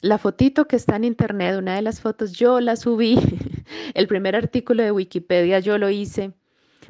La 0.00 0.18
fotito 0.18 0.66
que 0.66 0.76
está 0.76 0.96
en 0.96 1.04
internet, 1.04 1.56
una 1.58 1.74
de 1.74 1.82
las 1.82 2.00
fotos, 2.00 2.32
yo 2.32 2.60
la 2.60 2.76
subí. 2.76 3.18
El 3.94 4.06
primer 4.06 4.36
artículo 4.36 4.82
de 4.82 4.92
Wikipedia 4.92 5.60
yo 5.60 5.78
lo 5.78 5.90
hice 5.90 6.32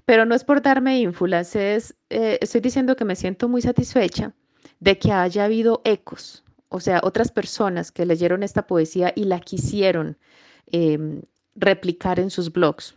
pero 0.04 0.24
no 0.24 0.34
es 0.34 0.44
por 0.44 0.62
darme 0.62 0.98
ínfulas, 0.98 1.54
es, 1.56 1.94
eh, 2.10 2.38
estoy 2.40 2.60
diciendo 2.60 2.96
que 2.96 3.04
me 3.04 3.16
siento 3.16 3.48
muy 3.48 3.62
satisfecha 3.62 4.34
de 4.78 4.98
que 4.98 5.12
haya 5.12 5.44
habido 5.44 5.82
ecos, 5.84 6.44
o 6.68 6.80
sea, 6.80 7.00
otras 7.02 7.30
personas 7.30 7.92
que 7.92 8.06
leyeron 8.06 8.42
esta 8.42 8.66
poesía 8.66 9.12
y 9.14 9.24
la 9.24 9.40
quisieron 9.40 10.18
em, 10.66 11.22
replicar 11.54 12.20
en 12.20 12.30
sus 12.30 12.52
blogs. 12.52 12.94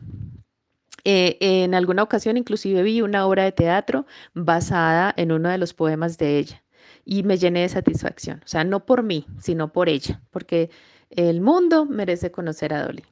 Eh, 1.06 1.38
en 1.42 1.76
alguna 1.76 2.04
ocasión 2.04 2.38
inclusive 2.38 2.82
vi 2.82 3.02
una 3.02 3.28
obra 3.28 3.44
de 3.44 3.52
teatro 3.52 4.06
basada 4.34 5.14
en 5.18 5.34
uno 5.34 5.50
de 5.50 5.58
los 5.58 5.74
poemas 5.74 6.18
de 6.18 6.40
ella 6.40 6.64
y 7.04 7.24
me 7.24 7.38
llené 7.38 7.62
de 7.62 7.70
satisfacción, 7.70 8.42
o 8.46 8.48
sea, 8.48 8.64
no 8.64 8.86
por 8.86 9.04
mí, 9.04 9.28
sino 9.40 9.74
por 9.74 9.90
ella, 9.90 10.22
porque 10.32 10.70
el 11.10 11.42
mundo 11.42 11.86
merece 11.86 12.32
conocer 12.32 12.74
a 12.74 12.86
Dolly. 12.86 13.04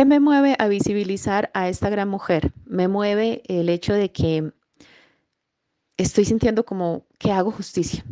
¿Qué 0.00 0.06
me 0.06 0.18
mueve 0.18 0.56
a 0.58 0.66
visibilizar 0.66 1.50
a 1.52 1.68
esta 1.68 1.90
gran 1.90 2.08
mujer? 2.08 2.54
Me 2.64 2.88
mueve 2.88 3.42
el 3.48 3.68
hecho 3.68 3.92
de 3.92 4.10
que 4.10 4.50
estoy 5.98 6.24
sintiendo 6.24 6.64
como 6.64 7.04
que 7.18 7.32
hago 7.32 7.50
justicia, 7.50 8.02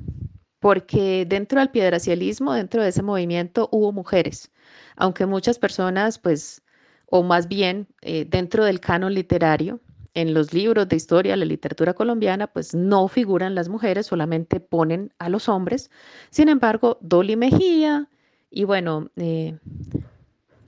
porque 0.61 1.25
dentro 1.27 1.61
del 1.61 1.71
piedracialismo, 1.71 2.53
dentro 2.53 2.83
de 2.83 2.91
ese 2.91 3.03
movimiento, 3.03 3.71
hubo 3.73 3.91
mujeres, 3.91 4.53
aunque 4.97 5.25
muchas 5.25 5.59
personas, 5.59 6.19
pues, 6.19 6.61
o 7.07 7.23
más 7.23 7.49
bien 7.49 7.89
eh, 8.03 8.27
dentro 8.29 8.67
del 8.67 8.81
canon 8.81 9.15
literario, 9.15 9.81
en 10.13 10.35
los 10.35 10.53
libros 10.53 10.91
de 10.91 10.97
historia, 10.97 11.39
la 11.39 11.47
literatura 11.47 11.95
colombiana, 11.95 12.49
pues 12.49 12.75
no 12.75 13.09
figuran 13.09 13.55
las 13.55 13.71
mujeres, 13.71 14.09
solamente 14.09 14.61
ponen 14.61 15.15
a 15.19 15.31
los 15.31 15.49
hombres. 15.49 15.91
Sin 16.29 16.51
embargo, 16.51 16.99
Dolly 17.01 17.37
Mejía 17.37 18.11
y 18.51 18.65
bueno, 18.65 19.11
eh, 19.17 19.59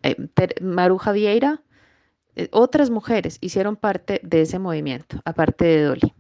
eh, 0.03 0.17
Maruja 0.61 1.13
Vieira, 1.13 1.63
eh, 2.37 2.49
otras 2.53 2.91
mujeres 2.91 3.39
hicieron 3.41 3.77
parte 3.77 4.21
de 4.23 4.43
ese 4.43 4.59
movimiento, 4.59 5.21
aparte 5.25 5.65
de 5.65 5.83
Dolly. 5.83 6.15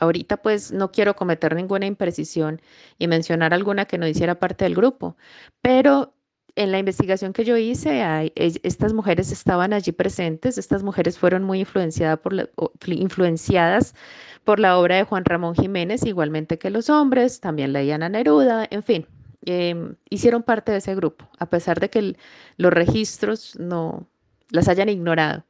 Ahorita 0.00 0.38
pues 0.38 0.72
no 0.72 0.90
quiero 0.90 1.14
cometer 1.14 1.54
ninguna 1.54 1.86
imprecisión 1.86 2.60
y 2.98 3.08
mencionar 3.08 3.52
alguna 3.52 3.84
que 3.84 3.98
no 3.98 4.06
hiciera 4.06 4.38
parte 4.38 4.64
del 4.64 4.74
grupo, 4.74 5.16
pero 5.60 6.14
en 6.54 6.70
la 6.70 6.78
investigación 6.78 7.32
que 7.32 7.44
yo 7.44 7.56
hice, 7.56 8.32
estas 8.34 8.92
mujeres 8.92 9.32
estaban 9.32 9.72
allí 9.72 9.92
presentes, 9.92 10.58
estas 10.58 10.82
mujeres 10.82 11.18
fueron 11.18 11.44
muy 11.44 11.64
por, 11.64 12.32
la, 12.32 12.48
influenciadas 12.86 13.94
por 14.44 14.60
la 14.60 14.78
obra 14.78 14.96
de 14.96 15.04
Juan 15.04 15.24
Ramón 15.24 15.54
Jiménez, 15.54 16.04
igualmente 16.04 16.58
que 16.58 16.70
los 16.70 16.90
hombres, 16.90 17.40
también 17.40 17.72
leían 17.72 18.02
a 18.02 18.08
Neruda, 18.08 18.66
en 18.70 18.82
fin, 18.82 19.06
Em, 19.44 19.96
hicieron 20.08 20.42
parte 20.42 20.70
de 20.72 20.78
ese 20.78 20.94
grupo, 20.94 21.28
a 21.38 21.46
pesar 21.46 21.80
de 21.80 21.90
que 21.90 22.16
los 22.56 22.72
registros 22.72 23.58
no 23.58 24.06
las 24.50 24.68
hayan 24.68 24.88
ignorado. 24.88 25.44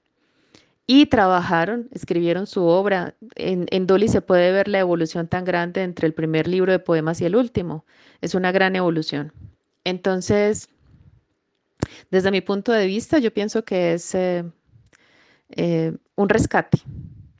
Y 0.86 1.06
trabajaron, 1.06 1.88
escribieron 1.92 2.46
su 2.46 2.64
obra. 2.64 3.14
En, 3.34 3.66
en 3.70 3.86
Dolly 3.86 4.08
se 4.08 4.22
puede 4.22 4.50
ver 4.52 4.68
la 4.68 4.80
evolución 4.80 5.28
tan 5.28 5.44
grande 5.44 5.82
entre 5.82 6.06
el 6.06 6.14
primer 6.14 6.48
libro 6.48 6.72
de 6.72 6.78
poemas 6.78 7.20
y 7.20 7.26
el 7.26 7.36
último. 7.36 7.84
Es 8.20 8.34
una 8.34 8.50
gran 8.50 8.76
evolución. 8.76 9.32
Entonces, 9.84 10.70
desde 12.10 12.30
mi 12.30 12.40
punto 12.40 12.72
de 12.72 12.86
vista, 12.86 13.18
yo 13.18 13.32
pienso 13.32 13.64
que 13.64 13.94
es 13.94 14.14
eh, 14.14 14.44
eh, 15.50 15.96
un 16.16 16.28
rescate, 16.28 16.78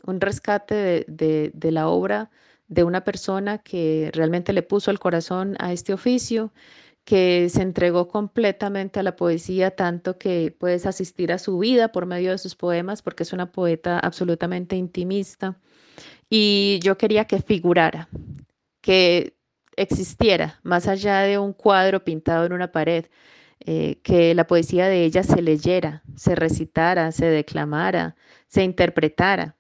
un 0.05 0.21
rescate 0.21 1.05
de 1.09 1.71
la 1.73 1.89
obra 1.89 2.31
de 2.73 2.85
una 2.85 3.05
persona 3.05 3.59
que 3.59 4.11
realmente 4.15 4.55
le 4.55 4.63
puso 4.63 4.91
el 4.91 4.99
corazón 4.99 5.57
a 5.59 5.75
este 5.75 5.93
oficio, 5.93 6.53
que 7.05 7.49
se 7.51 7.61
entregó 7.61 8.09
completamente 8.09 8.99
a 8.99 9.03
la 9.03 9.15
poesía, 9.15 9.73
tanto 9.73 10.17
que 10.19 10.57
puedes 10.59 10.87
asistir 10.87 11.33
a 11.33 11.39
su 11.39 11.59
vida 11.59 11.93
por 11.93 12.07
medio 12.07 12.31
de 12.31 12.39
sus 12.39 12.55
poemas, 12.57 13.03
porque 13.03 13.25
es 13.25 13.35
una 13.35 13.53
poeta 13.53 13.99
absolutamente 13.99 14.77
intimista. 14.77 15.59
Y 16.31 16.81
yo 16.83 16.97
quería 16.97 17.27
que 17.27 17.43
figurara, 17.43 18.09
que 18.81 19.37
existiera, 19.77 20.59
más 20.63 20.89
allá 20.89 21.21
de 21.21 21.39
un 21.39 21.53
cuadro 21.53 22.05
pintado 22.05 22.47
en 22.47 22.55
una 22.55 22.73
pared, 22.73 23.05
eh, 23.61 24.01
que 24.03 24.35
la 24.35 24.47
poesía 24.47 24.89
de 24.89 25.05
ella 25.05 25.23
se 25.23 25.43
leyera, 25.43 26.03
se 26.17 26.35
recitara, 26.35 27.13
se 27.13 27.27
declamara, 27.27 28.17
se 28.49 28.65
interpretara. 28.65 29.57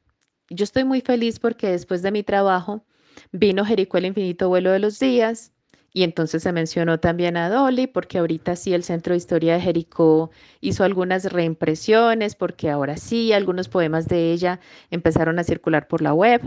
Yo 0.48 0.64
estoy 0.64 0.84
muy 0.84 1.02
feliz 1.02 1.38
porque 1.38 1.68
después 1.68 2.00
de 2.02 2.10
mi 2.10 2.22
trabajo, 2.22 2.86
Vino 3.32 3.64
Jericó 3.64 3.98
el 3.98 4.06
infinito 4.06 4.48
vuelo 4.48 4.70
de 4.72 4.78
los 4.78 4.98
días. 4.98 5.52
Y 5.94 6.04
entonces 6.04 6.42
se 6.42 6.52
mencionó 6.52 7.00
también 7.00 7.36
a 7.36 7.50
Dolly, 7.50 7.86
porque 7.86 8.18
ahorita 8.18 8.56
sí 8.56 8.72
el 8.72 8.82
Centro 8.82 9.12
de 9.12 9.18
Historia 9.18 9.54
de 9.54 9.60
Jericó 9.60 10.30
hizo 10.60 10.84
algunas 10.84 11.30
reimpresiones, 11.32 12.34
porque 12.34 12.70
ahora 12.70 12.96
sí 12.96 13.32
algunos 13.32 13.68
poemas 13.68 14.08
de 14.08 14.32
ella 14.32 14.60
empezaron 14.90 15.38
a 15.38 15.44
circular 15.44 15.88
por 15.88 16.00
la 16.02 16.14
web. 16.14 16.40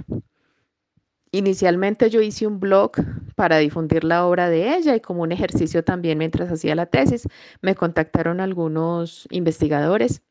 inicialmente 1.32 2.10
yo 2.10 2.22
hice 2.22 2.48
un 2.48 2.60
blog 2.60 2.94
para 3.36 3.58
difundir 3.58 4.04
la 4.04 4.26
obra 4.26 4.50
de 4.50 4.76
ella 4.76 4.96
y 4.96 5.02
como 5.02 5.22
un 5.24 5.32
ejercicio 5.32 5.84
también 5.84 6.18
mientras 6.18 6.52
hacía 6.52 6.76
la 6.76 6.86
tesis, 6.86 7.28
me 7.62 7.76
contactaron 7.76 8.40
algunos 8.40 9.28
investigadores. 9.32 10.22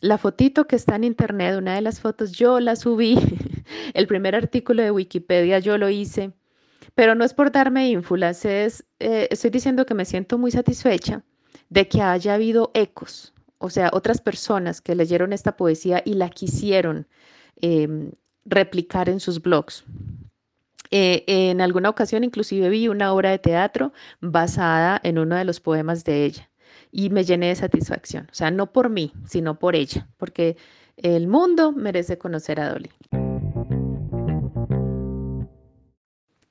La 0.00 0.16
fotito 0.16 0.66
que 0.66 0.76
está 0.76 0.94
en 0.96 1.04
internet, 1.04 1.56
una 1.58 1.74
de 1.74 1.80
las 1.80 2.00
fotos, 2.00 2.32
yo 2.32 2.60
la 2.60 2.76
subí. 2.76 3.16
El 3.94 4.06
primer 4.06 4.34
artículo 4.36 4.82
de 4.82 4.92
Wikipedia 4.92 5.58
yo 5.58 5.76
lo 5.76 5.88
hice, 5.88 6.32
pero 6.94 7.14
no 7.14 7.24
es 7.24 7.34
por 7.34 7.50
darme 7.50 7.88
ínfulas, 7.88 8.44
es, 8.44 8.84
eh, 9.00 9.28
estoy 9.30 9.50
diciendo 9.50 9.86
que 9.86 9.94
me 9.94 10.04
siento 10.04 10.38
muy 10.38 10.50
satisfecha 10.50 11.24
de 11.68 11.88
que 11.88 12.00
haya 12.00 12.34
habido 12.34 12.70
ecos, 12.74 13.34
o 13.58 13.70
sea, 13.70 13.90
otras 13.92 14.20
personas 14.20 14.80
que 14.80 14.94
leyeron 14.94 15.32
esta 15.32 15.56
poesía 15.56 16.02
y 16.04 16.14
la 16.14 16.30
quisieron 16.30 17.06
em, 17.56 18.12
replicar 18.44 19.08
en 19.08 19.20
sus 19.20 19.42
blogs. 19.42 19.84
Eh, 20.90 21.24
en 21.26 21.60
alguna 21.60 21.90
ocasión 21.90 22.24
inclusive 22.24 22.68
vi 22.70 22.88
una 22.88 23.12
obra 23.12 23.30
de 23.30 23.38
teatro 23.38 23.92
basada 24.20 24.98
en 25.02 25.18
uno 25.18 25.36
de 25.36 25.44
los 25.44 25.60
poemas 25.60 26.02
de 26.04 26.24
ella 26.24 26.48
y 26.90 27.10
me 27.10 27.24
llené 27.24 27.48
de 27.48 27.56
satisfacción. 27.56 28.28
O 28.30 28.34
sea, 28.34 28.50
no 28.50 28.72
por 28.72 28.90
mí, 28.90 29.12
sino 29.26 29.58
por 29.58 29.76
ella, 29.76 30.08
porque 30.16 30.56
el 30.96 31.28
mundo 31.28 31.72
merece 31.72 32.18
conocer 32.18 32.60
a 32.60 32.70
Dolly. 32.70 32.90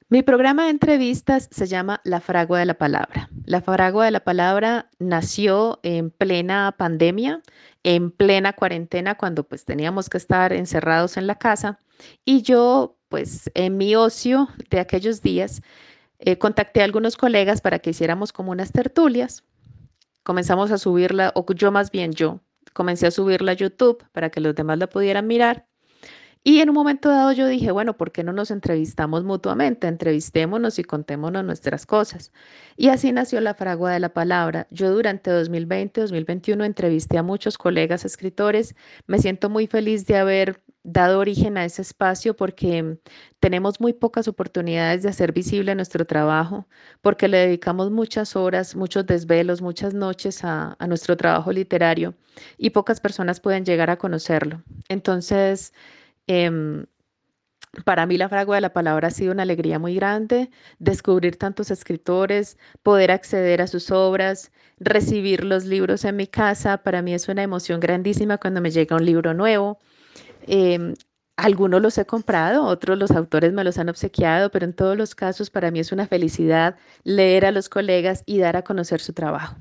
Mi 0.09 0.23
programa 0.23 0.63
de 0.63 0.69
entrevistas 0.69 1.49
se 1.51 1.67
llama 1.67 1.99
La 2.05 2.21
Fragua 2.21 2.59
de 2.59 2.65
la 2.65 2.75
Palabra. 2.75 3.29
La 3.43 3.59
Fragua 3.59 4.05
de 4.05 4.11
la 4.11 4.21
Palabra 4.21 4.89
nació 4.99 5.81
en 5.83 6.11
plena 6.11 6.73
pandemia, 6.77 7.41
en 7.83 8.11
plena 8.11 8.53
cuarentena, 8.53 9.15
cuando 9.15 9.43
pues 9.43 9.65
teníamos 9.65 10.09
que 10.09 10.17
estar 10.17 10.53
encerrados 10.53 11.17
en 11.17 11.27
la 11.27 11.35
casa. 11.35 11.79
Y 12.23 12.41
yo, 12.41 12.95
pues 13.09 13.51
en 13.53 13.75
mi 13.75 13.97
ocio 13.97 14.47
de 14.69 14.79
aquellos 14.79 15.21
días, 15.21 15.61
eh, 16.19 16.37
contacté 16.37 16.79
a 16.79 16.85
algunos 16.85 17.17
colegas 17.17 17.59
para 17.59 17.79
que 17.79 17.89
hiciéramos 17.89 18.31
como 18.31 18.51
unas 18.51 18.71
tertulias. 18.71 19.43
Comenzamos 20.27 20.71
a 20.71 20.77
subirla, 20.77 21.31
o 21.35 21.45
yo 21.53 21.71
más 21.71 21.89
bien 21.89 22.11
yo, 22.11 22.41
comencé 22.73 23.07
a 23.07 23.11
subirla 23.11 23.53
a 23.53 23.55
YouTube 23.55 24.03
para 24.11 24.29
que 24.29 24.41
los 24.41 24.53
demás 24.55 24.77
la 24.77 24.87
pudieran 24.89 25.25
mirar. 25.25 25.65
Y 26.43 26.59
en 26.59 26.67
un 26.67 26.75
momento 26.75 27.07
dado 27.07 27.31
yo 27.31 27.47
dije, 27.47 27.71
bueno, 27.71 27.95
¿por 27.95 28.11
qué 28.11 28.25
no 28.25 28.33
nos 28.33 28.51
entrevistamos 28.51 29.23
mutuamente? 29.23 29.87
Entrevistémonos 29.87 30.79
y 30.79 30.83
contémonos 30.83 31.45
nuestras 31.45 31.85
cosas. 31.85 32.33
Y 32.75 32.89
así 32.89 33.13
nació 33.13 33.39
la 33.39 33.53
fragua 33.53 33.93
de 33.93 34.01
la 34.01 34.09
palabra. 34.09 34.67
Yo 34.69 34.91
durante 34.91 35.31
2020, 35.31 36.01
2021 36.01 36.65
entrevisté 36.65 37.17
a 37.17 37.23
muchos 37.23 37.57
colegas 37.57 38.03
escritores. 38.03 38.75
Me 39.05 39.19
siento 39.19 39.49
muy 39.49 39.65
feliz 39.65 40.07
de 40.07 40.17
haber 40.17 40.61
dado 40.87 41.19
origen 41.19 41.57
a 41.57 41.65
ese 41.65 41.81
espacio 41.81 42.35
porque 42.35 42.97
tenemos 43.39 43.81
muy 43.81 43.93
pocas 43.93 44.27
oportunidades 44.27 45.03
de 45.03 45.09
hacer 45.09 45.33
visible 45.33 45.75
nuestro 45.75 46.05
trabajo, 46.05 46.67
porque 47.01 47.27
le 47.27 47.37
dedicamos 47.37 47.91
muchas 47.91 48.35
horas, 48.35 48.75
muchos 48.75 49.05
desvelos, 49.05 49.61
muchas 49.61 49.93
noches 49.93 50.43
a, 50.43 50.75
a 50.79 50.87
nuestro 50.87 51.17
trabajo 51.17 51.51
literario 51.51 52.15
y 52.57 52.69
pocas 52.71 53.01
personas 53.01 53.39
pueden 53.39 53.65
llegar 53.65 53.89
a 53.89 53.97
conocerlo. 53.97 54.63
Entonces, 54.89 55.73
Em, 56.27 56.85
para 57.85 58.05
mí 58.05 58.17
la 58.17 58.29
fragua 58.29 58.55
de 58.55 58.61
la 58.61 58.73
palabra 58.73 59.09
ha 59.09 59.11
sido 59.11 59.31
una 59.33 59.43
alegría 59.43 59.79
muy 59.79 59.95
grande, 59.95 60.49
descubrir 60.79 61.37
tantos 61.37 61.71
escritores, 61.71 62.57
poder 62.83 63.11
acceder 63.11 63.61
a 63.61 63.67
sus 63.67 63.91
obras, 63.91 64.51
recibir 64.79 65.43
los 65.43 65.65
libros 65.65 66.05
en 66.05 66.15
mi 66.17 66.27
casa, 66.27 66.77
para 66.83 67.01
mí 67.01 67.13
es 67.13 67.27
una 67.29 67.43
emoción 67.43 67.79
grandísima 67.79 68.37
cuando 68.37 68.61
me 68.61 68.71
llega 68.71 68.95
un 68.95 69.05
libro 69.05 69.33
nuevo. 69.33 69.79
Em, 70.47 70.93
algunos 71.35 71.81
los 71.81 71.97
he 71.97 72.05
comprado, 72.05 72.63
otros 72.65 72.97
los 72.97 73.11
autores 73.11 73.53
me 73.53 73.63
los 73.63 73.77
han 73.77 73.89
obsequiado, 73.89 74.49
pero 74.49 74.65
en 74.65 74.73
todos 74.73 74.97
los 74.97 75.13
casos 75.13 75.49
para 75.49 75.69
mí 75.69 75.79
es 75.79 75.91
una 75.91 76.07
felicidad 76.07 76.75
leer 77.03 77.45
a 77.45 77.51
los 77.51 77.69
colegas 77.69 78.23
y 78.25 78.39
dar 78.39 78.57
a 78.57 78.63
conocer 78.63 79.01
su 79.01 79.13
trabajo. 79.13 79.55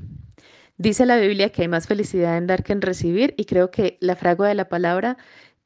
Dice 0.78 1.06
la 1.06 1.16
Biblia 1.16 1.50
que 1.50 1.62
hay 1.62 1.68
más 1.68 1.86
felicidad 1.86 2.36
en 2.38 2.46
dar 2.46 2.62
que 2.62 2.72
en 2.72 2.82
recibir 2.82 3.34
y 3.36 3.44
creo 3.44 3.70
que 3.70 3.98
la 4.00 4.16
fragua 4.16 4.48
de 4.48 4.54
la 4.54 4.68
palabra 4.68 5.16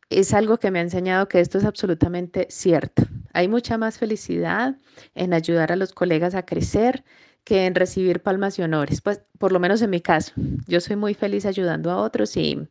es 0.09 0.35
algo 0.35 0.59
que 0.59 0.71
me 0.71 0.81
ha 0.81 0.83
enseñado 0.83 1.29
que 1.29 1.41
esto 1.41 1.59
es 1.59 1.65
absolutamente 1.65 2.47
cierto. 2.51 3.05
Hay 3.33 3.49
mucha 3.49 3.79
más 3.79 3.99
felicidad 3.99 4.77
en 5.15 5.33
ayudar 5.33 5.73
a 5.73 5.77
los 5.77 5.93
colegas 5.93 6.35
a 6.35 6.45
crecer 6.45 7.05
que 7.45 7.67
en 7.67 7.75
recibir 7.75 8.21
palmas 8.21 8.59
y 8.59 8.63
honores. 8.63 9.01
Pues 9.01 9.23
por 9.39 9.53
lo 9.53 9.61
menos 9.61 9.83
en 9.83 9.91
mi 9.91 10.01
caso, 10.01 10.33
yo 10.67 10.81
soy 10.81 10.97
muy 10.97 11.15
feliz 11.15 11.47
ayudando 11.47 11.91
a 11.91 11.97
otros 11.97 12.37
y, 12.37 12.69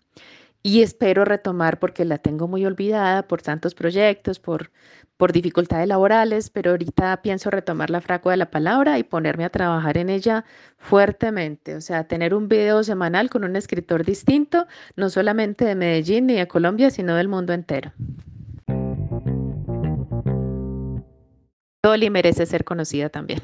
y 0.61 0.81
espero 0.81 1.25
retomar 1.25 1.79
porque 1.79 2.05
la 2.05 2.17
tengo 2.17 2.47
muy 2.47 2.65
olvidada 2.65 3.27
por 3.27 3.41
tantos 3.41 3.75
proyectos, 3.75 4.39
por, 4.39 4.71
por 5.17 5.31
dificultades 5.31 5.87
laborales, 5.87 6.49
pero 6.49 6.71
ahorita 6.71 7.21
pienso 7.21 7.49
retomar 7.49 7.89
la 7.89 8.01
fragua 8.01 8.33
de 8.33 8.37
la 8.37 8.51
palabra 8.51 8.99
y 8.99 9.03
ponerme 9.03 9.45
a 9.45 9.49
trabajar 9.49 9.97
en 9.97 10.09
ella 10.09 10.45
fuertemente, 10.77 11.75
o 11.75 11.81
sea, 11.81 12.05
tener 12.05 12.33
un 12.33 12.49
video 12.49 12.83
semanal 12.83 13.29
con 13.29 13.43
un 13.43 13.55
escritor 13.55 14.03
distinto, 14.03 14.67
no 14.95 15.09
solamente 15.09 15.65
de 15.65 15.75
Medellín 15.75 16.27
ni 16.27 16.35
de 16.35 16.47
Colombia, 16.47 16.89
sino 16.89 17.15
del 17.15 17.27
mundo 17.27 17.53
entero. 17.53 17.91
Dolly 21.81 22.09
merece 22.09 22.45
ser 22.45 22.65
conocida 22.65 23.09
también. 23.09 23.39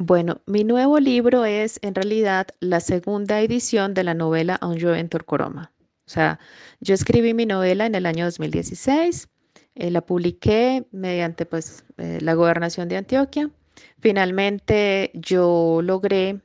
Bueno, 0.00 0.40
mi 0.46 0.62
nuevo 0.62 1.00
libro 1.00 1.44
es 1.44 1.80
en 1.82 1.92
realidad 1.92 2.46
la 2.60 2.78
segunda 2.78 3.40
edición 3.40 3.94
de 3.94 4.04
la 4.04 4.14
novela 4.14 4.60
Un 4.62 4.78
en 4.94 5.08
Torcoroma. 5.08 5.72
O 6.06 6.10
sea, 6.10 6.38
yo 6.78 6.94
escribí 6.94 7.34
mi 7.34 7.46
novela 7.46 7.84
en 7.84 7.96
el 7.96 8.06
año 8.06 8.24
2016, 8.26 9.28
eh, 9.74 9.90
la 9.90 10.00
publiqué 10.02 10.86
mediante 10.92 11.46
pues 11.46 11.84
eh, 11.96 12.18
la 12.20 12.34
gobernación 12.34 12.88
de 12.88 12.96
Antioquia. 12.96 13.50
Finalmente 13.98 15.10
yo 15.14 15.80
logré 15.82 16.42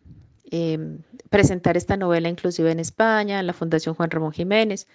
em, 0.50 1.04
presentar 1.30 1.78
esta 1.78 1.96
novela 1.96 2.30
inclusive 2.30 2.72
en 2.72 2.80
España, 2.80 3.40
en 3.40 3.46
la 3.46 3.54
Fundación 3.54 3.94
Juan 3.94 4.10
Ramón 4.10 4.32
Jiménez, 4.32 4.88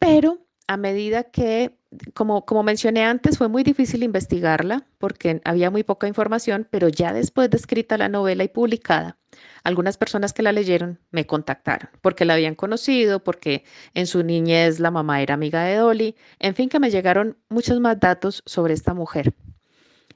pero 0.00 0.43
a 0.66 0.76
medida 0.76 1.24
que, 1.24 1.76
como, 2.14 2.46
como 2.46 2.62
mencioné 2.62 3.04
antes, 3.04 3.38
fue 3.38 3.48
muy 3.48 3.62
difícil 3.62 4.02
investigarla 4.02 4.86
porque 4.98 5.40
había 5.44 5.70
muy 5.70 5.84
poca 5.84 6.08
información, 6.08 6.66
pero 6.70 6.88
ya 6.88 7.12
después 7.12 7.50
de 7.50 7.56
escrita 7.56 7.98
la 7.98 8.08
novela 8.08 8.44
y 8.44 8.48
publicada, 8.48 9.18
algunas 9.62 9.98
personas 9.98 10.32
que 10.32 10.42
la 10.42 10.52
leyeron 10.52 11.00
me 11.10 11.26
contactaron 11.26 11.90
porque 12.00 12.24
la 12.24 12.34
habían 12.34 12.54
conocido, 12.54 13.22
porque 13.22 13.64
en 13.94 14.06
su 14.06 14.22
niñez 14.22 14.80
la 14.80 14.90
mamá 14.90 15.22
era 15.22 15.34
amiga 15.34 15.64
de 15.64 15.76
Dolly, 15.76 16.16
en 16.38 16.54
fin, 16.54 16.68
que 16.68 16.80
me 16.80 16.90
llegaron 16.90 17.38
muchos 17.48 17.80
más 17.80 18.00
datos 18.00 18.42
sobre 18.46 18.74
esta 18.74 18.94
mujer. 18.94 19.34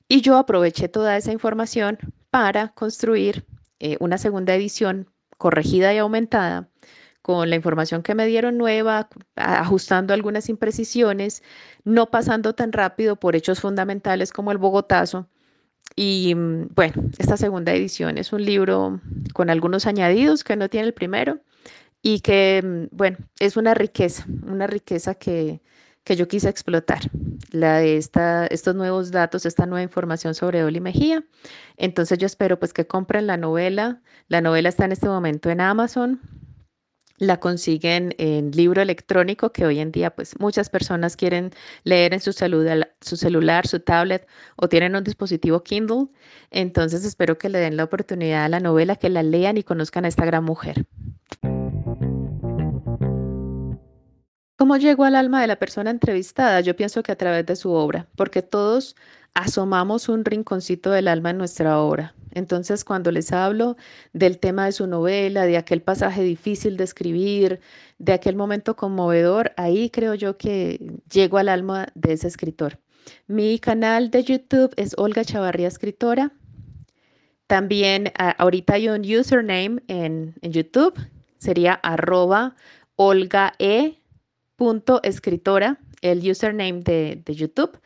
Y 0.08 0.22
yo 0.22 0.38
aproveché 0.38 0.88
toda 0.88 1.16
esa 1.16 1.32
información 1.32 1.98
para 2.30 2.68
construir 2.68 3.44
eh, 3.78 3.96
una 4.00 4.18
segunda 4.18 4.54
edición 4.54 5.10
corregida 5.36 5.92
y 5.94 5.98
aumentada 5.98 6.70
con 7.28 7.50
la 7.50 7.56
información 7.56 8.02
que 8.02 8.14
me 8.14 8.26
dieron 8.26 8.56
nueva, 8.56 9.10
ajustando 9.36 10.14
algunas 10.14 10.48
imprecisiones, 10.48 11.42
no 11.84 12.10
pasando 12.10 12.54
tan 12.54 12.72
rápido 12.72 13.16
por 13.16 13.36
hechos 13.36 13.60
fundamentales 13.60 14.32
como 14.32 14.50
el 14.50 14.56
Bogotazo. 14.56 15.28
Y 15.94 16.34
mm, 16.34 16.68
bueno, 16.74 17.02
esta 17.18 17.36
segunda 17.36 17.74
edición 17.74 18.16
es 18.16 18.32
un 18.32 18.46
libro 18.46 19.02
con 19.34 19.50
algunos 19.50 19.84
añadidos 19.84 20.42
que 20.42 20.56
no 20.56 20.70
tiene 20.70 20.86
el 20.86 20.94
primero 20.94 21.40
y 22.00 22.20
que, 22.20 22.62
mm, 22.64 22.96
bueno, 22.96 23.18
es 23.40 23.58
una 23.58 23.74
riqueza, 23.74 24.24
una 24.46 24.66
riqueza 24.66 25.14
que, 25.14 25.60
que 26.04 26.16
yo 26.16 26.28
quise 26.28 26.48
explotar, 26.48 27.10
la 27.50 27.76
de 27.80 27.98
esta, 27.98 28.46
estos 28.46 28.74
nuevos 28.74 29.10
datos, 29.10 29.44
esta 29.44 29.66
nueva 29.66 29.82
información 29.82 30.34
sobre 30.34 30.64
Oli 30.64 30.80
Mejía. 30.80 31.24
Entonces 31.76 32.16
yo 32.16 32.24
espero 32.24 32.58
pues 32.58 32.72
que 32.72 32.86
compren 32.86 33.26
la 33.26 33.36
novela. 33.36 34.00
La 34.28 34.40
novela 34.40 34.70
está 34.70 34.86
en 34.86 34.92
este 34.92 35.08
momento 35.08 35.50
en 35.50 35.60
Amazon, 35.60 36.22
la 37.18 37.40
consiguen 37.40 38.14
en 38.18 38.52
libro 38.52 38.80
electrónico 38.80 39.52
que 39.52 39.66
hoy 39.66 39.80
en 39.80 39.92
día 39.92 40.14
pues 40.14 40.38
muchas 40.38 40.70
personas 40.70 41.16
quieren 41.16 41.50
leer 41.84 42.14
en 42.14 42.20
su, 42.20 42.32
celular, 42.32 42.94
su 43.00 43.16
celular, 43.16 43.66
su 43.66 43.80
tablet 43.80 44.26
o 44.56 44.68
tienen 44.68 44.96
un 44.96 45.04
dispositivo 45.04 45.62
Kindle. 45.62 46.06
Entonces 46.50 47.04
espero 47.04 47.38
que 47.38 47.48
le 47.48 47.58
den 47.58 47.76
la 47.76 47.84
oportunidad 47.84 48.44
a 48.44 48.48
la 48.48 48.60
novela, 48.60 48.96
que 48.96 49.08
la 49.08 49.22
lean 49.22 49.56
y 49.56 49.62
conozcan 49.62 50.04
a 50.04 50.08
esta 50.08 50.24
gran 50.24 50.44
mujer. 50.44 50.86
¿Cómo 54.56 54.76
llegó 54.76 55.04
al 55.04 55.14
alma 55.14 55.40
de 55.40 55.46
la 55.46 55.56
persona 55.56 55.90
entrevistada? 55.90 56.60
Yo 56.60 56.74
pienso 56.74 57.04
que 57.04 57.12
a 57.12 57.16
través 57.16 57.46
de 57.46 57.54
su 57.54 57.70
obra, 57.70 58.08
porque 58.16 58.42
todos 58.42 58.96
asomamos 59.38 60.08
un 60.08 60.24
rinconcito 60.24 60.90
del 60.90 61.06
alma 61.06 61.30
en 61.30 61.38
nuestra 61.38 61.78
obra. 61.80 62.12
Entonces, 62.32 62.84
cuando 62.84 63.12
les 63.12 63.30
hablo 63.32 63.76
del 64.12 64.38
tema 64.38 64.66
de 64.66 64.72
su 64.72 64.88
novela, 64.88 65.46
de 65.46 65.56
aquel 65.56 65.80
pasaje 65.80 66.22
difícil 66.24 66.76
de 66.76 66.82
escribir, 66.82 67.60
de 67.98 68.12
aquel 68.14 68.34
momento 68.34 68.74
conmovedor, 68.74 69.52
ahí 69.56 69.90
creo 69.90 70.14
yo 70.14 70.36
que 70.36 70.98
llego 71.10 71.38
al 71.38 71.48
alma 71.48 71.86
de 71.94 72.14
ese 72.14 72.26
escritor. 72.26 72.80
Mi 73.28 73.60
canal 73.60 74.10
de 74.10 74.24
YouTube 74.24 74.74
es 74.76 74.94
Olga 74.98 75.24
Chavarría 75.24 75.68
Escritora. 75.68 76.32
También 77.46 78.12
ahorita 78.38 78.74
hay 78.74 78.88
un 78.88 79.02
username 79.02 79.82
en, 79.86 80.34
en 80.42 80.52
YouTube, 80.52 80.98
sería 81.38 81.74
arroba 81.74 82.56
Olga 82.96 83.54
E. 83.60 84.02
escritora 85.04 85.78
el 86.02 86.28
username 86.28 86.80
de, 86.80 87.22
de 87.24 87.34
YouTube 87.34 87.78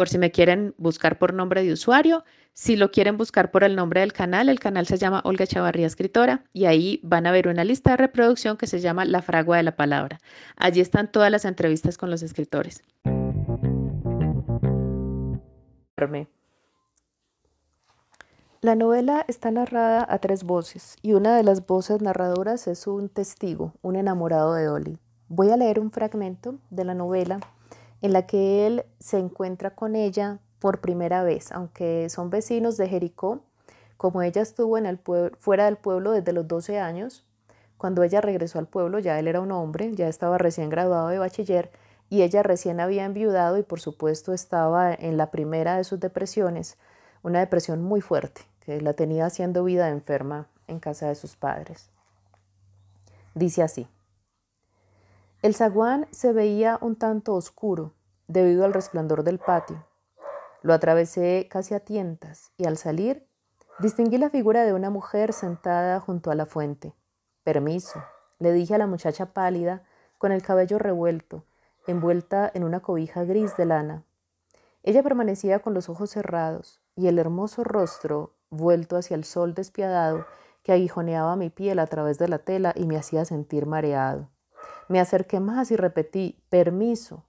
por 0.00 0.08
si 0.08 0.16
me 0.16 0.30
quieren 0.30 0.74
buscar 0.78 1.18
por 1.18 1.34
nombre 1.34 1.62
de 1.62 1.74
usuario. 1.74 2.24
Si 2.54 2.74
lo 2.74 2.90
quieren 2.90 3.18
buscar 3.18 3.50
por 3.50 3.64
el 3.64 3.76
nombre 3.76 4.00
del 4.00 4.14
canal, 4.14 4.48
el 4.48 4.58
canal 4.58 4.86
se 4.86 4.96
llama 4.96 5.20
Olga 5.26 5.46
Chavarría 5.46 5.86
Escritora 5.86 6.42
y 6.54 6.64
ahí 6.64 7.00
van 7.02 7.26
a 7.26 7.32
ver 7.32 7.48
una 7.48 7.64
lista 7.64 7.90
de 7.90 7.96
reproducción 7.98 8.56
que 8.56 8.66
se 8.66 8.80
llama 8.80 9.04
La 9.04 9.20
Fragua 9.20 9.58
de 9.58 9.62
la 9.62 9.76
Palabra. 9.76 10.18
Allí 10.56 10.80
están 10.80 11.12
todas 11.12 11.30
las 11.30 11.44
entrevistas 11.44 11.98
con 11.98 12.08
los 12.08 12.22
escritores. 12.22 12.82
La 18.62 18.76
novela 18.76 19.26
está 19.28 19.50
narrada 19.50 20.06
a 20.08 20.18
tres 20.18 20.44
voces 20.44 20.96
y 21.02 21.12
una 21.12 21.36
de 21.36 21.42
las 21.42 21.66
voces 21.66 22.00
narradoras 22.00 22.68
es 22.68 22.86
un 22.86 23.10
testigo, 23.10 23.74
un 23.82 23.96
enamorado 23.96 24.54
de 24.54 24.64
Dolly. 24.64 24.98
Voy 25.28 25.50
a 25.50 25.58
leer 25.58 25.78
un 25.78 25.90
fragmento 25.90 26.58
de 26.70 26.86
la 26.86 26.94
novela 26.94 27.40
en 28.02 28.12
la 28.12 28.26
que 28.26 28.66
él 28.66 28.84
se 28.98 29.18
encuentra 29.18 29.74
con 29.74 29.96
ella 29.96 30.38
por 30.58 30.80
primera 30.80 31.22
vez, 31.22 31.52
aunque 31.52 32.08
son 32.10 32.30
vecinos 32.30 32.76
de 32.76 32.88
Jericó, 32.88 33.40
como 33.96 34.22
ella 34.22 34.42
estuvo 34.42 34.78
fuera 35.38 35.66
del 35.66 35.76
pueblo 35.76 36.12
desde 36.12 36.32
los 36.32 36.48
12 36.48 36.78
años, 36.78 37.26
cuando 37.76 38.02
ella 38.02 38.20
regresó 38.20 38.58
al 38.58 38.66
pueblo 38.66 38.98
ya 38.98 39.18
él 39.18 39.28
era 39.28 39.40
un 39.40 39.52
hombre, 39.52 39.94
ya 39.94 40.08
estaba 40.08 40.38
recién 40.38 40.68
graduado 40.68 41.08
de 41.08 41.18
bachiller 41.18 41.70
y 42.10 42.22
ella 42.22 42.42
recién 42.42 42.80
había 42.80 43.04
enviudado 43.04 43.56
y 43.56 43.62
por 43.62 43.80
supuesto 43.80 44.32
estaba 44.32 44.92
en 44.92 45.16
la 45.16 45.30
primera 45.30 45.76
de 45.76 45.84
sus 45.84 46.00
depresiones, 46.00 46.76
una 47.22 47.40
depresión 47.40 47.82
muy 47.82 48.00
fuerte, 48.00 48.42
que 48.60 48.80
la 48.80 48.92
tenía 48.92 49.26
haciendo 49.26 49.64
vida 49.64 49.88
enferma 49.88 50.48
en 50.66 50.80
casa 50.80 51.08
de 51.08 51.14
sus 51.14 51.36
padres. 51.36 51.90
Dice 53.34 53.62
así. 53.62 53.86
El 55.42 55.54
zaguán 55.54 56.06
se 56.10 56.34
veía 56.34 56.78
un 56.82 56.96
tanto 56.96 57.34
oscuro 57.34 57.94
debido 58.28 58.66
al 58.66 58.74
resplandor 58.74 59.24
del 59.24 59.38
patio. 59.38 59.86
Lo 60.60 60.74
atravesé 60.74 61.48
casi 61.50 61.72
a 61.72 61.80
tientas 61.80 62.52
y 62.58 62.66
al 62.66 62.76
salir 62.76 63.26
distinguí 63.78 64.18
la 64.18 64.28
figura 64.28 64.64
de 64.64 64.74
una 64.74 64.90
mujer 64.90 65.32
sentada 65.32 65.98
junto 65.98 66.30
a 66.30 66.34
la 66.34 66.44
fuente. 66.44 66.92
Permiso, 67.42 68.04
le 68.38 68.52
dije 68.52 68.74
a 68.74 68.78
la 68.78 68.86
muchacha 68.86 69.32
pálida, 69.32 69.82
con 70.18 70.30
el 70.30 70.42
cabello 70.42 70.78
revuelto, 70.78 71.44
envuelta 71.86 72.50
en 72.52 72.62
una 72.62 72.80
cobija 72.80 73.24
gris 73.24 73.56
de 73.56 73.64
lana. 73.64 74.04
Ella 74.82 75.02
permanecía 75.02 75.60
con 75.60 75.72
los 75.72 75.88
ojos 75.88 76.10
cerrados 76.10 76.82
y 76.96 77.06
el 77.06 77.18
hermoso 77.18 77.64
rostro 77.64 78.34
vuelto 78.50 78.98
hacia 78.98 79.14
el 79.14 79.24
sol 79.24 79.54
despiadado 79.54 80.26
que 80.62 80.72
aguijoneaba 80.72 81.34
mi 81.36 81.48
piel 81.48 81.78
a 81.78 81.86
través 81.86 82.18
de 82.18 82.28
la 82.28 82.40
tela 82.40 82.74
y 82.76 82.84
me 82.84 82.98
hacía 82.98 83.24
sentir 83.24 83.64
mareado. 83.64 84.28
Me 84.90 84.98
acerqué 84.98 85.38
más 85.38 85.70
y 85.70 85.76
repetí, 85.76 86.42
permiso. 86.48 87.24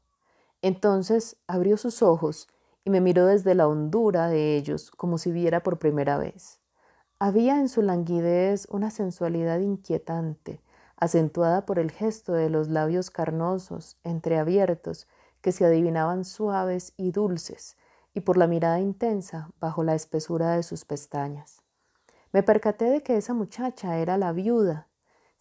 Entonces 0.63 1.38
abrió 1.45 1.78
sus 1.78 2.02
ojos 2.02 2.47
y 2.84 2.89
me 2.89 3.02
miró 3.02 3.28
desde 3.28 3.54
la 3.54 3.67
hondura 3.67 4.30
de 4.30 4.58
ellos 4.58 4.89
como 4.89 5.19
si 5.19 5.32
viera 5.32 5.62
por 5.62 5.78
primera 5.78 6.17
vez. 6.17 6.60
Había 7.19 7.60
en 7.60 7.69
su 7.69 7.84
languidez 7.84 8.67
una 8.71 8.89
sensualidad 8.89 9.60
inquietante, 9.60 10.60
acentuada 10.97 11.67
por 11.67 11.78
el 11.78 11.91
gesto 11.91 12.34
de 12.34 12.50
los 12.50 12.67
labios 12.67 13.12
carnosos, 13.12 13.95
entreabiertos, 14.04 15.08
que 15.41 15.52
se 15.52 15.63
adivinaban 15.63 16.26
suaves 16.26 16.93
y 16.97 17.12
dulces, 17.12 17.78
y 18.15 18.21
por 18.21 18.38
la 18.38 18.47
mirada 18.47 18.80
intensa 18.80 19.52
bajo 19.60 19.84
la 19.84 19.93
espesura 19.93 20.56
de 20.56 20.63
sus 20.63 20.84
pestañas. 20.84 21.62
Me 22.32 22.41
percaté 22.41 22.86
de 22.86 23.04
que 23.04 23.17
esa 23.17 23.36
muchacha 23.36 24.00
era 24.00 24.17
la 24.17 24.32
viuda 24.32 24.88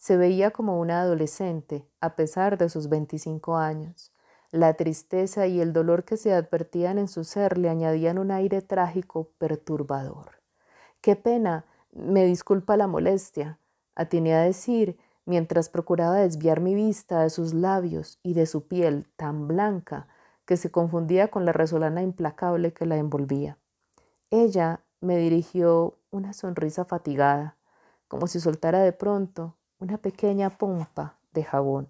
se 0.01 0.17
veía 0.17 0.49
como 0.49 0.79
una 0.79 1.01
adolescente, 1.01 1.85
a 1.99 2.15
pesar 2.15 2.57
de 2.57 2.69
sus 2.69 2.89
25 2.89 3.57
años. 3.57 4.11
La 4.49 4.73
tristeza 4.73 5.45
y 5.45 5.61
el 5.61 5.73
dolor 5.73 6.05
que 6.05 6.17
se 6.17 6.33
advertían 6.33 6.97
en 6.97 7.07
su 7.07 7.23
ser 7.23 7.59
le 7.59 7.69
añadían 7.69 8.17
un 8.17 8.31
aire 8.31 8.63
trágico 8.63 9.29
perturbador. 9.37 10.41
Qué 11.01 11.15
pena, 11.15 11.65
me 11.91 12.25
disculpa 12.25 12.77
la 12.77 12.87
molestia, 12.87 13.59
atiné 13.93 14.33
a 14.33 14.41
decir, 14.41 14.97
mientras 15.25 15.69
procuraba 15.69 16.15
desviar 16.15 16.61
mi 16.61 16.73
vista 16.73 17.21
de 17.21 17.29
sus 17.29 17.53
labios 17.53 18.17
y 18.23 18.33
de 18.33 18.47
su 18.47 18.67
piel 18.67 19.05
tan 19.17 19.47
blanca 19.47 20.07
que 20.45 20.57
se 20.57 20.71
confundía 20.71 21.27
con 21.29 21.45
la 21.45 21.53
resolana 21.53 22.01
implacable 22.01 22.73
que 22.73 22.87
la 22.87 22.97
envolvía. 22.97 23.59
Ella 24.31 24.81
me 24.99 25.17
dirigió 25.17 25.99
una 26.09 26.33
sonrisa 26.33 26.85
fatigada, 26.85 27.55
como 28.07 28.25
si 28.25 28.39
soltara 28.39 28.79
de 28.79 28.93
pronto 28.93 29.57
una 29.81 29.97
pequeña 29.97 30.51
pompa 30.51 31.15
de 31.33 31.43
jabón. 31.43 31.89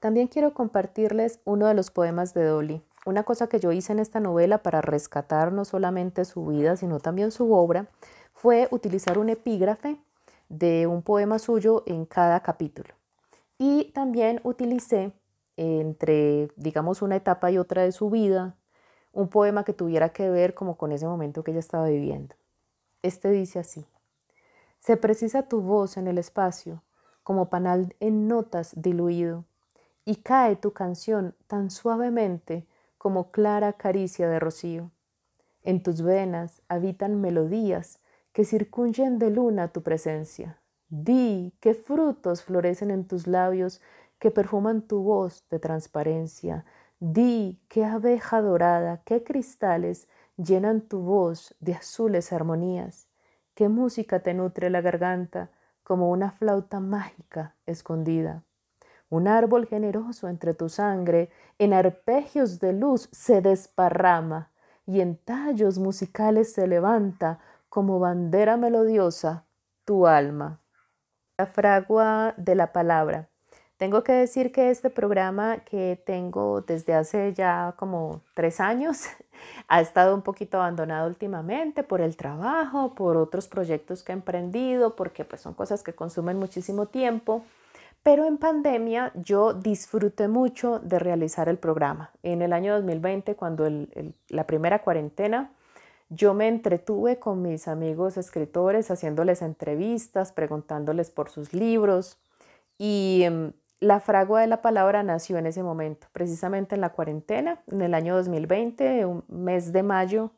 También 0.00 0.26
quiero 0.26 0.52
compartirles 0.52 1.38
uno 1.44 1.68
de 1.68 1.74
los 1.74 1.92
poemas 1.92 2.34
de 2.34 2.44
Dolly. 2.44 2.82
Una 3.06 3.22
cosa 3.22 3.46
que 3.46 3.60
yo 3.60 3.70
hice 3.70 3.92
en 3.92 4.00
esta 4.00 4.18
novela 4.18 4.58
para 4.58 4.80
rescatar 4.80 5.52
no 5.52 5.64
solamente 5.64 6.24
su 6.24 6.44
vida, 6.46 6.76
sino 6.76 6.98
también 6.98 7.30
su 7.30 7.52
obra, 7.54 7.86
fue 8.34 8.66
utilizar 8.72 9.18
un 9.18 9.28
epígrafe 9.28 9.96
de 10.48 10.88
un 10.88 11.02
poema 11.02 11.38
suyo 11.38 11.84
en 11.86 12.04
cada 12.04 12.40
capítulo. 12.40 12.94
Y 13.58 13.92
también 13.92 14.40
utilicé 14.42 15.12
entre, 15.56 16.48
digamos, 16.56 17.00
una 17.00 17.16
etapa 17.16 17.52
y 17.52 17.58
otra 17.58 17.82
de 17.82 17.92
su 17.92 18.10
vida, 18.10 18.56
un 19.12 19.28
poema 19.28 19.64
que 19.64 19.72
tuviera 19.72 20.08
que 20.08 20.30
ver 20.30 20.54
como 20.54 20.76
con 20.76 20.90
ese 20.90 21.06
momento 21.06 21.44
que 21.44 21.52
ella 21.52 21.60
estaba 21.60 21.86
viviendo. 21.86 22.34
Este 23.02 23.30
dice 23.30 23.60
así. 23.60 23.86
Se 24.82 24.96
precisa 24.96 25.44
tu 25.44 25.60
voz 25.60 25.96
en 25.96 26.08
el 26.08 26.18
espacio, 26.18 26.82
como 27.22 27.50
panal 27.50 27.94
en 28.00 28.26
notas 28.26 28.72
diluido, 28.74 29.44
y 30.04 30.16
cae 30.16 30.56
tu 30.56 30.72
canción 30.72 31.36
tan 31.46 31.70
suavemente 31.70 32.66
como 32.98 33.30
clara 33.30 33.74
caricia 33.74 34.28
de 34.28 34.40
rocío. 34.40 34.90
En 35.62 35.84
tus 35.84 36.02
venas 36.02 36.62
habitan 36.66 37.20
melodías 37.20 38.00
que 38.32 38.44
circuyen 38.44 39.20
de 39.20 39.30
luna 39.30 39.68
tu 39.68 39.84
presencia. 39.84 40.60
Di 40.88 41.54
qué 41.60 41.74
frutos 41.74 42.42
florecen 42.42 42.90
en 42.90 43.06
tus 43.06 43.28
labios 43.28 43.80
que 44.18 44.32
perfuman 44.32 44.82
tu 44.82 45.04
voz 45.04 45.44
de 45.48 45.60
transparencia. 45.60 46.64
Di 46.98 47.60
qué 47.68 47.84
abeja 47.84 48.42
dorada, 48.42 49.00
qué 49.04 49.22
cristales 49.22 50.08
llenan 50.36 50.80
tu 50.80 51.02
voz 51.02 51.54
de 51.60 51.74
azules 51.74 52.32
armonías. 52.32 53.11
¿Qué 53.54 53.68
música 53.68 54.20
te 54.20 54.32
nutre 54.32 54.70
la 54.70 54.80
garganta 54.80 55.50
como 55.82 56.10
una 56.10 56.30
flauta 56.30 56.80
mágica 56.80 57.54
escondida? 57.66 58.44
Un 59.10 59.28
árbol 59.28 59.66
generoso 59.66 60.28
entre 60.28 60.54
tu 60.54 60.70
sangre, 60.70 61.30
en 61.58 61.74
arpegios 61.74 62.60
de 62.60 62.72
luz 62.72 63.10
se 63.12 63.42
desparrama 63.42 64.50
y 64.86 65.02
en 65.02 65.18
tallos 65.18 65.78
musicales 65.78 66.50
se 66.54 66.66
levanta 66.66 67.40
como 67.68 67.98
bandera 67.98 68.56
melodiosa 68.56 69.44
tu 69.84 70.06
alma. 70.06 70.62
La 71.36 71.46
fragua 71.46 72.34
de 72.38 72.54
la 72.54 72.72
palabra. 72.72 73.28
Tengo 73.82 74.04
que 74.04 74.12
decir 74.12 74.52
que 74.52 74.70
este 74.70 74.90
programa 74.90 75.64
que 75.64 76.00
tengo 76.06 76.60
desde 76.60 76.94
hace 76.94 77.34
ya 77.34 77.74
como 77.76 78.20
tres 78.32 78.60
años 78.60 79.06
ha 79.66 79.80
estado 79.80 80.14
un 80.14 80.22
poquito 80.22 80.58
abandonado 80.58 81.08
últimamente 81.08 81.82
por 81.82 82.00
el 82.00 82.16
trabajo, 82.16 82.94
por 82.94 83.16
otros 83.16 83.48
proyectos 83.48 84.04
que 84.04 84.12
he 84.12 84.14
emprendido, 84.14 84.94
porque 84.94 85.24
pues 85.24 85.40
son 85.40 85.54
cosas 85.54 85.82
que 85.82 85.94
consumen 85.94 86.38
muchísimo 86.38 86.86
tiempo. 86.86 87.42
Pero 88.04 88.24
en 88.24 88.38
pandemia 88.38 89.10
yo 89.16 89.52
disfruté 89.52 90.28
mucho 90.28 90.78
de 90.78 91.00
realizar 91.00 91.48
el 91.48 91.58
programa. 91.58 92.12
En 92.22 92.40
el 92.40 92.52
año 92.52 92.74
2020, 92.74 93.34
cuando 93.34 93.68
la 94.28 94.46
primera 94.46 94.82
cuarentena, 94.82 95.50
yo 96.08 96.34
me 96.34 96.46
entretuve 96.46 97.18
con 97.18 97.42
mis 97.42 97.66
amigos 97.66 98.16
escritores 98.16 98.92
haciéndoles 98.92 99.42
entrevistas, 99.42 100.30
preguntándoles 100.30 101.10
por 101.10 101.30
sus 101.30 101.52
libros 101.52 102.20
y 102.78 103.22
em, 103.24 103.52
la 103.82 103.98
fragua 103.98 104.40
de 104.40 104.46
la 104.46 104.62
palabra 104.62 105.02
nació 105.02 105.38
en 105.38 105.46
ese 105.46 105.64
momento, 105.64 106.06
precisamente 106.12 106.76
en 106.76 106.80
la 106.80 106.90
cuarentena, 106.92 107.64
en 107.66 107.82
el 107.82 107.94
año 107.94 108.14
2020, 108.14 109.04
un 109.06 109.24
mes 109.26 109.72
de 109.72 109.82
mayo. 109.82 110.30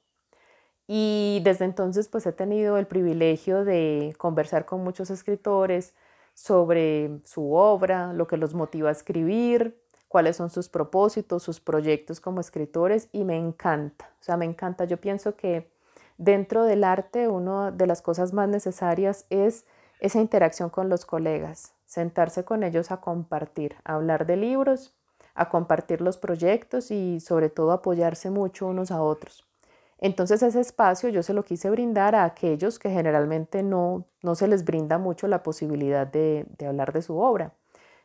Y 0.87 1.43
desde 1.45 1.67
entonces 1.67 2.09
pues 2.09 2.25
he 2.25 2.33
tenido 2.33 2.79
el 2.79 2.87
privilegio 2.87 3.65
de 3.67 4.15
conversar 4.17 4.65
con 4.65 4.83
muchos 4.83 5.11
escritores 5.11 5.95
sobre 6.33 7.21
su 7.25 7.53
obra, 7.53 8.15
lo 8.15 8.27
que 8.27 8.39
los 8.39 8.55
motiva 8.55 8.89
a 8.89 8.93
escribir, 8.93 9.79
cuáles 10.09 10.37
son 10.37 10.49
sus 10.49 10.71
propósitos, 10.71 11.43
sus 11.43 11.61
proyectos 11.61 12.21
como 12.21 12.41
escritores 12.41 13.11
y 13.13 13.25
me 13.25 13.37
encanta, 13.37 14.11
o 14.21 14.23
sea, 14.23 14.39
me 14.39 14.47
encanta. 14.47 14.87
Yo 14.87 14.99
pienso 14.99 15.37
que 15.37 15.71
dentro 16.17 16.65
del 16.65 16.83
arte 16.83 17.29
una 17.29 17.71
de 17.73 17.87
las 17.87 18.01
cosas 18.01 18.33
más 18.33 18.49
necesarias 18.49 19.27
es 19.29 19.67
esa 20.01 20.21
interacción 20.21 20.71
con 20.71 20.89
los 20.89 21.05
colegas, 21.05 21.74
sentarse 21.95 22.45
con 22.45 22.65
ellos 22.65 22.91
a 22.91 22.97
compartir, 22.97 23.77
a 23.85 23.95
hablar 23.95 24.27
de 24.27 24.37
libros, 24.37 24.97
a 25.35 25.49
compartir 25.49 26.01
los 26.01 26.17
proyectos 26.19 26.91
y 26.91 27.21
sobre 27.21 27.51
todo 27.51 27.71
apoyarse 27.71 28.31
mucho 28.31 28.67
unos 28.67 28.91
a 28.91 29.01
otros. 29.01 29.47
Entonces 29.99 30.43
ese 30.43 30.61
espacio 30.61 31.09
yo 31.09 31.23
se 31.23 31.35
lo 31.35 31.45
quise 31.45 31.71
brindar 31.71 32.17
a 32.17 32.25
aquellos 32.25 32.81
que 32.81 32.91
generalmente 32.91 33.63
no, 33.63 34.07
no 34.23 34.35
se 34.35 34.49
les 34.49 34.65
brinda 34.65 34.99
mucho 34.99 35.29
la 35.29 35.45
posibilidad 35.45 36.05
de, 36.05 36.47
de 36.59 36.67
hablar 36.67 36.93
de 36.93 37.01
su 37.01 37.17
obra. 37.17 37.53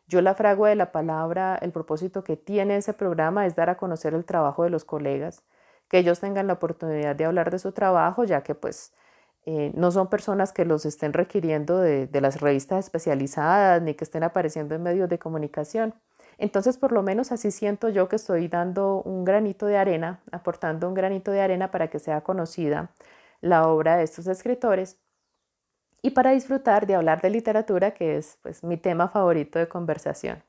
Yo 0.08 0.22
la 0.22 0.36
fragua 0.36 0.70
de 0.70 0.76
la 0.76 0.92
palabra, 0.92 1.58
el 1.60 1.72
propósito 1.72 2.24
que 2.24 2.38
tiene 2.38 2.78
ese 2.78 2.94
programa 2.94 3.48
es 3.48 3.56
dar 3.56 3.72
a 3.72 3.78
conocer 3.78 4.14
el 4.14 4.24
trabajo 4.24 4.64
de 4.64 4.70
los 4.70 4.86
colegas, 4.86 5.44
que 5.88 5.98
ellos 5.98 6.20
tengan 6.20 6.46
la 6.46 6.54
oportunidad 6.54 7.16
de 7.16 7.26
hablar 7.26 7.50
de 7.50 7.58
su 7.58 7.72
trabajo, 7.72 8.24
ya 8.24 8.44
que 8.44 8.54
pues 8.54 8.94
eh, 9.46 9.72
no 9.76 9.92
son 9.92 10.10
personas 10.10 10.52
que 10.52 10.66
los 10.66 10.86
estén 10.86 11.14
requiriendo 11.14 11.80
de, 11.80 12.08
de 12.08 12.22
las 12.22 12.42
revistas 12.42 12.86
especializadas 12.86 13.82
ni 13.82 13.94
que 13.96 14.04
estén 14.04 14.24
apareciendo 14.24 14.76
en 14.76 14.84
medios 14.84 15.10
de 15.10 15.20
comunicación. 15.20 15.96
Entonces, 16.38 16.78
por 16.78 16.92
lo 16.92 17.04
menos 17.04 17.32
así 17.32 17.52
siento 17.52 17.90
yo 17.90 18.08
que 18.08 18.16
estoy 18.16 18.48
dando 18.48 19.02
un 19.02 19.26
granito 19.26 19.66
de 19.66 19.78
arena, 19.78 20.22
aportando 20.32 20.88
un 20.88 20.94
granito 20.94 21.32
de 21.32 21.42
arena 21.42 21.72
para 21.72 21.90
que 21.90 22.00
sea 22.00 22.22
conocida 22.22 22.92
la 23.42 23.68
obra 23.68 23.98
de 23.98 24.04
estos 24.04 24.28
escritores 24.28 24.98
y 26.02 26.12
para 26.12 26.32
disfrutar 26.32 26.88
de 26.88 26.96
hablar 26.96 27.22
de 27.22 27.30
literatura, 27.30 27.92
que 27.92 28.18
es 28.18 28.38
pues, 28.42 28.64
mi 28.64 28.78
tema 28.78 29.10
favorito 29.10 29.60
de 29.60 29.68
conversación. 29.68 30.44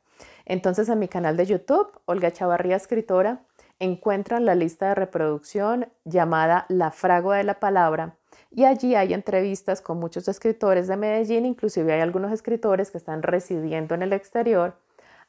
Entonces, 0.45 0.89
en 0.89 0.99
mi 0.99 1.09
canal 1.09 1.37
de 1.37 1.47
YouTube, 1.47 1.91
Olga 2.05 2.31
Chavarría 2.31 2.77
Escritora, 2.77 3.43
encuentran 3.79 4.45
la 4.45 4.55
lista 4.55 4.89
de 4.89 4.95
reproducción 4.95 5.89
llamada 6.05 6.67
La 6.69 6.91
Fragua 6.91 7.37
de 7.37 7.45
la 7.45 7.59
Palabra 7.59 8.17
y 8.51 8.65
allí 8.65 8.95
hay 8.95 9.15
entrevistas 9.15 9.81
con 9.81 9.99
muchos 9.99 10.29
escritores 10.29 10.89
de 10.89 10.97
Medellín, 10.97 11.47
inclusive 11.47 11.93
hay 11.93 12.01
algunos 12.01 12.33
escritores 12.33 12.91
que 12.91 12.99
están 12.99 13.23
residiendo 13.23 13.95
en 13.95 14.03
el 14.03 14.13
exterior 14.13 14.75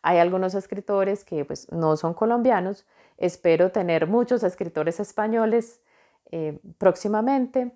hay 0.01 0.17
algunos 0.17 0.55
escritores 0.55 1.23
que 1.23 1.45
pues, 1.45 1.71
no 1.71 1.95
son 1.97 2.13
colombianos. 2.13 2.85
Espero 3.17 3.71
tener 3.71 4.07
muchos 4.07 4.43
escritores 4.43 4.99
españoles 4.99 5.81
eh, 6.31 6.59
próximamente 6.77 7.71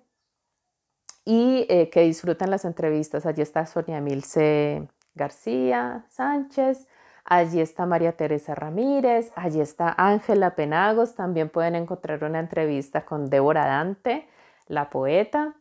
y 1.24 1.66
eh, 1.68 1.88
que 1.90 2.02
disfruten 2.02 2.50
las 2.50 2.64
entrevistas. 2.64 3.26
Allí 3.26 3.42
está 3.42 3.66
Sonia 3.66 4.00
Milce 4.00 4.88
García 5.14 6.04
Sánchez, 6.08 6.88
allí 7.24 7.60
está 7.60 7.86
María 7.86 8.16
Teresa 8.16 8.54
Ramírez, 8.54 9.32
allí 9.36 9.60
está 9.60 9.94
Ángela 9.96 10.56
Penagos. 10.56 11.14
También 11.14 11.48
pueden 11.48 11.76
encontrar 11.76 12.24
una 12.24 12.40
entrevista 12.40 13.04
con 13.04 13.30
Débora 13.30 13.66
Dante, 13.66 14.28
la 14.66 14.90
poeta. 14.90 15.54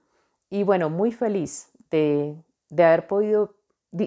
Y 0.49 0.63
bueno, 0.63 0.89
muy 0.89 1.11
feliz 1.11 1.71
de, 1.89 2.35
de 2.69 2.83
haber 2.83 3.07
podido 3.07 3.55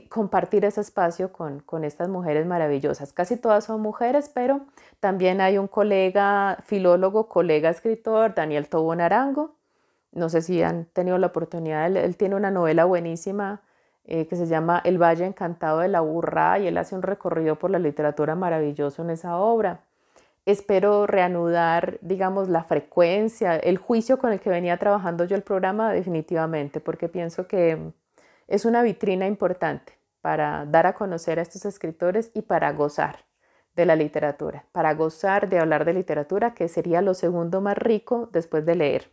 compartir 0.09 0.65
ese 0.65 0.81
espacio 0.81 1.33
con, 1.33 1.61
con, 1.61 1.85
estas 1.85 2.09
mujeres 2.09 2.47
maravillosas. 2.47 3.13
Casi 3.13 3.37
todas 3.37 3.65
son 3.65 3.81
mujeres, 3.81 4.31
pero 4.33 4.61
también 5.01 5.41
hay 5.41 5.57
un 5.59 5.67
colega 5.67 6.59
filólogo, 6.65 7.29
colega 7.29 7.71
escritor, 7.71 8.35
Daniel 8.35 8.69
Tobo 8.69 8.95
Narango. 8.95 9.57
No 10.13 10.29
sé 10.29 10.43
si 10.43 10.63
han 10.63 10.87
tenido 10.87 11.19
la 11.19 11.29
oportunidad, 11.29 11.87
él, 11.87 12.17
tiene 12.17 12.35
una 12.35 12.51
novela 12.51 12.85
buenísima 12.85 13.63
eh, 14.05 14.27
que 14.27 14.37
se 14.37 14.47
llama 14.47 14.81
El 14.85 15.01
Valle 15.01 15.27
Encantado 15.27 15.81
de 15.81 15.89
la 15.89 16.01
Burra 16.01 16.59
y 16.59 16.67
él 16.67 16.79
hace 16.79 16.95
un 16.95 17.03
recorrido 17.03 17.59
por 17.59 17.71
la 17.71 17.79
literatura 17.79 18.35
maravilloso 18.35 19.03
en 19.03 19.11
esa 19.11 19.37
obra. 19.39 19.85
Espero 20.49 21.07
reanudar, 21.07 21.99
digamos, 22.01 22.49
la 22.49 22.65
frecuencia, 22.65 23.55
el 23.55 23.77
juicio 23.77 24.19
con 24.19 24.33
el 24.33 24.41
que 24.41 24.49
venía 24.49 24.79
trabajando 24.79 25.27
yo 25.27 25.37
el 25.37 25.43
programa 25.43 25.93
definitivamente, 25.93 26.81
porque 26.81 27.11
pienso 27.11 27.47
que 27.47 27.93
es 28.47 28.65
una 28.65 28.81
vitrina 28.83 29.27
importante 29.27 29.99
para 30.23 30.65
dar 30.65 30.87
a 30.87 30.95
conocer 30.95 31.39
a 31.39 31.43
estos 31.43 31.67
escritores 31.67 32.31
y 32.33 32.41
para 32.41 32.73
gozar 32.73 33.27
de 33.77 33.85
la 33.85 33.95
literatura, 33.95 34.65
para 34.73 34.95
gozar 34.95 35.51
de 35.51 35.59
hablar 35.59 35.85
de 35.85 35.93
literatura, 35.93 36.55
que 36.55 36.69
sería 36.69 37.03
lo 37.03 37.13
segundo 37.13 37.61
más 37.61 37.77
rico 37.77 38.31
después 38.33 38.65
de 38.65 38.75
leer. 38.75 39.13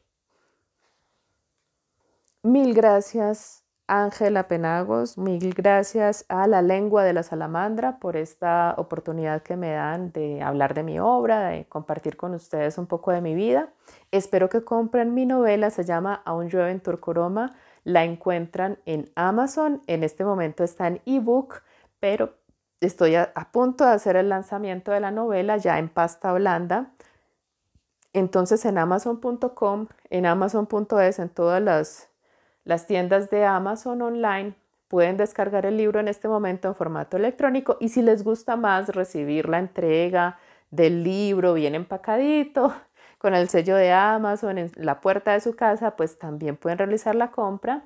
Mil 2.43 2.73
gracias, 2.73 3.64
Ángela 3.87 4.47
Penagos, 4.47 5.17
mil 5.17 5.53
gracias 5.53 6.25
a 6.27 6.47
la 6.47 6.61
lengua 6.61 7.03
de 7.03 7.13
la 7.13 7.23
salamandra 7.23 7.99
por 7.99 8.17
esta 8.17 8.73
oportunidad 8.77 9.43
que 9.43 9.57
me 9.57 9.71
dan 9.71 10.11
de 10.11 10.41
hablar 10.41 10.73
de 10.73 10.83
mi 10.83 10.99
obra, 10.99 11.49
de 11.49 11.65
compartir 11.65 12.17
con 12.17 12.33
ustedes 12.33 12.77
un 12.77 12.87
poco 12.87 13.11
de 13.11 13.21
mi 13.21 13.35
vida. 13.35 13.69
Espero 14.11 14.49
que 14.49 14.63
compren 14.63 15.13
mi 15.13 15.25
novela, 15.25 15.69
se 15.69 15.83
llama 15.83 16.21
Aún 16.25 16.49
llueve 16.49 16.71
en 16.71 16.79
Turcoroma 16.79 17.55
la 17.85 18.03
encuentran 18.03 18.79
en 18.85 19.09
Amazon. 19.15 19.81
En 19.87 20.03
este 20.03 20.25
momento 20.25 20.65
está 20.65 20.87
en 20.87 21.01
ebook, 21.05 21.61
pero 22.01 22.33
estoy 22.81 23.15
a, 23.15 23.31
punto 23.53 23.85
de 23.85 23.91
hacer 23.91 24.17
el 24.17 24.27
lanzamiento 24.27 24.91
de 24.91 24.99
la 24.99 25.11
novela 25.11 25.55
ya 25.55 25.79
en 25.79 25.87
pasta 25.87 26.33
blanda. 26.33 26.91
Entonces 28.11 28.65
en 28.65 28.77
amazon.com, 28.77 29.87
en 30.09 30.25
amazon.es, 30.25 31.19
en 31.19 31.29
todas 31.29 31.61
las, 31.61 32.09
las 32.65 32.87
tiendas 32.87 33.29
de 33.29 33.45
Amazon 33.45 34.01
online, 34.01 34.55
pueden 34.87 35.17
descargar 35.17 35.65
el 35.65 35.77
libro 35.77 35.99
en 35.99 36.07
este 36.07 36.27
momento 36.27 36.67
en 36.67 36.75
formato 36.75 37.17
electrónico 37.17 37.77
y 37.79 37.89
si 37.89 38.01
les 38.01 38.23
gusta 38.23 38.55
más 38.55 38.89
recibir 38.89 39.47
la 39.47 39.59
entrega 39.59 40.37
del 40.71 41.03
libro 41.03 41.53
bien 41.53 41.75
empacadito, 41.75 42.73
con 43.17 43.33
el 43.33 43.49
sello 43.49 43.75
de 43.75 43.91
Amazon 43.91 44.57
en 44.57 44.71
la 44.75 44.99
puerta 44.99 45.33
de 45.33 45.39
su 45.39 45.55
casa, 45.55 45.95
pues 45.95 46.19
también 46.19 46.57
pueden 46.57 46.77
realizar 46.77 47.15
la 47.15 47.31
compra 47.31 47.83